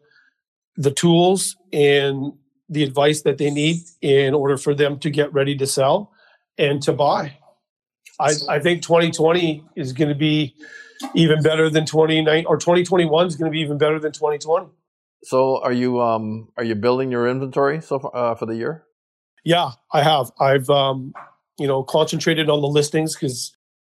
the 0.77 0.91
tools 0.91 1.57
and 1.73 2.31
the 2.69 2.83
advice 2.83 3.23
that 3.23 3.37
they 3.37 3.51
need 3.51 3.77
in 4.01 4.33
order 4.33 4.55
for 4.55 4.73
them 4.73 4.97
to 4.99 5.09
get 5.09 5.33
ready 5.33 5.57
to 5.57 5.67
sell 5.67 6.13
and 6.57 6.81
to 6.83 6.93
buy. 6.93 7.37
I, 8.19 8.31
I 8.47 8.59
think 8.59 8.81
2020 8.83 9.65
is 9.75 9.91
going 9.91 10.09
to 10.09 10.15
be 10.15 10.55
even 11.15 11.41
better 11.41 11.69
than 11.69 11.85
29 11.85 12.45
or 12.45 12.57
2021 12.57 13.27
is 13.27 13.35
going 13.35 13.51
to 13.51 13.51
be 13.51 13.59
even 13.59 13.77
better 13.77 13.99
than 13.99 14.11
2020. 14.11 14.67
So 15.23 15.61
are 15.61 15.73
you 15.73 16.01
um 16.01 16.49
are 16.57 16.63
you 16.63 16.75
building 16.75 17.11
your 17.11 17.27
inventory 17.27 17.81
so 17.81 17.99
far, 17.99 18.15
uh, 18.15 18.35
for 18.35 18.45
the 18.45 18.55
year? 18.55 18.83
Yeah, 19.43 19.71
I 19.93 20.03
have. 20.03 20.31
I've 20.39 20.69
um 20.69 21.13
you 21.59 21.67
know 21.67 21.83
concentrated 21.83 22.49
on 22.49 22.61
the 22.61 22.67
listings 22.67 23.15
because 23.15 23.55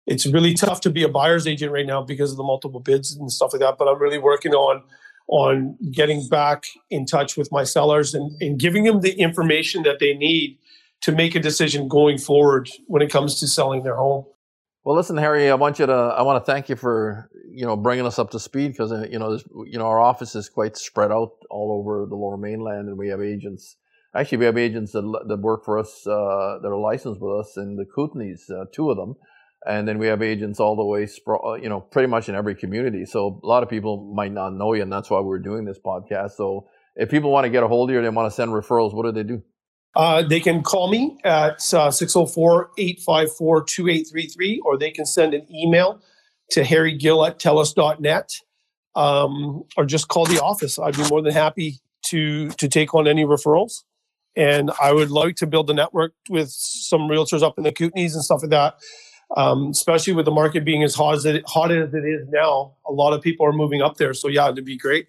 it's 0.07 0.27
really 0.27 0.55
tough 0.55 0.81
to 0.83 0.91
be 0.91 1.05
a 1.05 1.09
buyer's 1.09 1.47
agent 1.47 1.73
right 1.73 1.87
now 1.87 2.03
because 2.03 2.33
of 2.33 2.37
the 2.37 2.43
multiple 2.43 2.81
bids 2.81 3.15
and 3.15 3.31
stuff 3.31 3.53
like 3.53 3.61
that. 3.61 3.79
But 3.79 3.89
I'm 3.89 4.01
really 4.01 4.19
working 4.19 4.53
on 4.53 4.83
on 5.29 5.77
getting 5.93 6.29
back 6.29 6.65
in 6.91 7.07
touch 7.07 7.37
with 7.37 7.51
my 7.53 7.65
sellers 7.65 8.13
and, 8.13 8.33
and 8.43 8.59
giving 8.59 8.85
them 8.85 9.01
the 9.01 9.13
information 9.13 9.85
that 9.85 9.99
they 10.01 10.15
need 10.15 10.59
to 11.01 11.13
make 11.13 11.35
a 11.35 11.41
decision 11.41 11.89
going 11.89 12.19
forward 12.19 12.69
when 12.87 13.03
it 13.03 13.11
comes 13.11 13.39
to 13.41 13.47
selling 13.47 13.83
their 13.83 13.97
home. 13.97 14.25
Well, 14.85 14.97
listen, 14.97 15.17
Harry, 15.17 15.49
I 15.49 15.55
want 15.55 15.79
you 15.79 15.87
to. 15.87 15.93
I 15.93 16.23
want 16.23 16.45
to 16.45 16.53
thank 16.53 16.69
you 16.69 16.75
for 16.75 17.31
you 17.49 17.65
know 17.65 17.77
bringing 17.77 18.05
us 18.05 18.19
up 18.19 18.31
to 18.31 18.41
speed 18.41 18.73
because 18.73 18.91
uh, 18.91 19.07
you 19.09 19.19
know 19.19 19.39
you 19.65 19.79
know 19.79 19.87
our 19.87 20.01
office 20.01 20.35
is 20.35 20.49
quite 20.49 20.77
spread 20.77 21.13
out 21.13 21.33
all 21.51 21.79
over 21.79 22.05
the 22.07 22.17
Lower 22.17 22.37
Mainland, 22.37 22.89
and 22.89 22.99
we 22.99 23.09
have 23.09 23.21
agents. 23.21 23.77
Actually, 24.15 24.39
we 24.39 24.45
have 24.47 24.59
agents 24.59 24.91
that 24.93 25.03
that 25.29 25.41
work 25.41 25.65
for 25.65 25.79
us 25.79 26.05
uh, 26.05 26.59
that 26.61 26.69
are 26.69 26.77
licensed 26.77 27.21
with 27.21 27.47
us 27.47 27.57
in 27.57 27.77
the 27.77 27.85
Kootenays, 27.85 28.51
uh, 28.51 28.65
two 28.75 28.91
of 28.91 28.97
them, 28.97 29.15
and 29.67 29.87
then 29.87 29.99
we 29.99 30.09
have 30.09 30.21
agents 30.21 30.59
all 30.59 30.75
the 30.75 30.85
way, 30.85 31.07
uh, 31.29 31.55
you 31.55 31.69
know, 31.69 31.81
pretty 31.81 32.09
much 32.09 32.29
in 32.29 32.35
every 32.35 32.57
community. 32.57 33.05
So 33.05 33.41
a 33.41 33.47
lot 33.47 33.63
of 33.63 33.69
people 33.69 34.13
might 34.13 34.33
not 34.33 34.53
know 34.53 34.73
you, 34.75 34.83
and 34.83 34.93
that's 34.93 35.11
why 35.11 35.21
we're 35.21 35.39
doing 35.39 35.65
this 35.65 35.79
podcast. 35.79 36.33
So 36.33 36.67
if 36.97 37.09
people 37.09 37.31
want 37.31 37.45
to 37.45 37.51
get 37.51 37.63
a 37.63 37.69
hold 37.69 37.89
of 37.89 37.95
you, 37.95 38.03
they 38.03 38.09
want 38.09 38.31
to 38.31 38.35
send 38.35 38.51
referrals. 38.51 38.93
What 38.93 39.05
do 39.05 39.13
they 39.13 39.23
do? 39.23 39.43
Uh, 39.95 40.23
they 40.23 40.41
can 40.41 40.63
call 40.63 40.91
me 40.91 41.19
at 41.25 41.63
uh, 41.75 41.91
604 41.91 42.71
854 42.79 43.65
2833, 43.65 44.61
or 44.65 44.79
they 44.79 44.91
can 44.91 45.05
send 45.05 45.35
an 45.35 45.47
email 45.55 46.01
to 46.51 46.63
harrygill 46.63 47.27
at 47.27 47.39
telus.net, 47.39 48.31
um, 48.95 49.65
or 49.77 49.85
just 49.85 50.09
call 50.09 50.25
the 50.25 50.43
office. 50.43 50.79
I'd 50.79 50.97
be 50.97 51.09
more 51.09 51.23
than 51.23 51.33
happy 51.33 51.81
to, 52.07 52.49
to 52.51 52.69
take 52.69 52.95
on 52.95 53.07
any 53.07 53.25
referrals. 53.25 53.83
And 54.35 54.71
I 54.81 54.93
would 54.93 55.11
like 55.11 55.37
to 55.37 55.47
build 55.47 55.69
a 55.69 55.75
network 55.75 56.15
with 56.31 56.51
some 56.51 57.03
realtors 57.03 57.43
up 57.43 57.59
in 57.59 57.65
the 57.65 57.73
Kootenays 57.73 58.15
and 58.15 58.25
stuff 58.25 58.43
like 58.43 58.51
that. 58.51 58.77
Um, 59.37 59.69
especially 59.69 60.13
with 60.13 60.27
the 60.27 60.31
market 60.31 60.65
being 60.65 60.83
as 60.83 60.95
hot 60.95 61.15
as 61.15 61.25
it 61.25 61.43
hot 61.47 61.71
as 61.71 61.93
it 61.95 62.05
is 62.05 62.29
now, 62.29 62.75
a 62.87 62.93
lot 62.93 63.15
of 63.15 63.23
people 63.23 63.47
are 63.47 63.53
moving 63.53 63.81
up 63.81 63.97
there. 63.97 64.13
So 64.13 64.29
yeah, 64.29 64.51
it'd 64.51 64.65
be 64.65 64.77
great. 64.77 65.09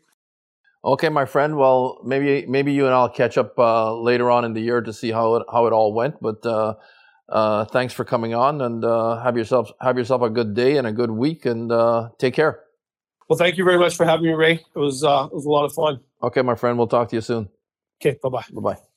Okay, 0.86 1.10
my 1.10 1.26
friend. 1.26 1.56
Well, 1.56 2.02
maybe 2.04 2.46
maybe 2.48 2.74
you 2.74 2.86
and 2.86 2.94
I'll 2.94 3.10
catch 3.10 3.38
up 3.38 3.58
uh, 3.58 3.96
later 3.96 4.30
on 4.30 4.44
in 4.44 4.54
the 4.54 4.62
year 4.62 4.82
to 4.82 4.92
see 4.92 5.12
how 5.12 5.36
it 5.36 5.46
how 5.52 5.66
it 5.66 5.74
all 5.74 5.94
went. 5.94 6.22
But 6.22 6.46
uh, 6.46 6.76
uh, 7.30 7.66
thanks 7.66 7.94
for 7.94 8.04
coming 8.04 8.34
on, 8.34 8.62
and 8.62 8.84
uh, 8.84 9.22
have 9.24 9.38
yourself 9.38 9.72
have 9.80 9.98
yourself 9.98 10.22
a 10.22 10.30
good 10.30 10.54
day 10.54 10.78
and 10.78 10.86
a 10.86 10.92
good 10.92 11.12
week, 11.12 11.46
and 11.46 11.72
uh, 11.72 12.10
take 12.18 12.34
care. 12.34 12.60
Well, 13.30 13.40
thank 13.40 13.58
you 13.58 13.64
very 13.64 13.80
much 13.80 13.96
for 13.96 14.06
having 14.06 14.26
me, 14.26 14.34
Ray. 14.34 14.54
It 14.54 14.80
was 14.80 15.04
uh, 15.06 15.28
it 15.32 15.34
was 15.34 15.46
a 15.46 15.50
lot 15.50 15.64
of 15.64 15.74
fun. 15.74 16.02
Okay, 16.22 16.42
my 16.42 16.56
friend. 16.56 16.78
We'll 16.78 16.88
talk 16.88 17.10
to 17.10 17.16
you 17.16 17.22
soon. 17.22 17.48
Okay, 18.02 18.20
bye 18.22 18.30
bye. 18.30 18.44
Bye 18.52 18.74
bye. 18.74 18.93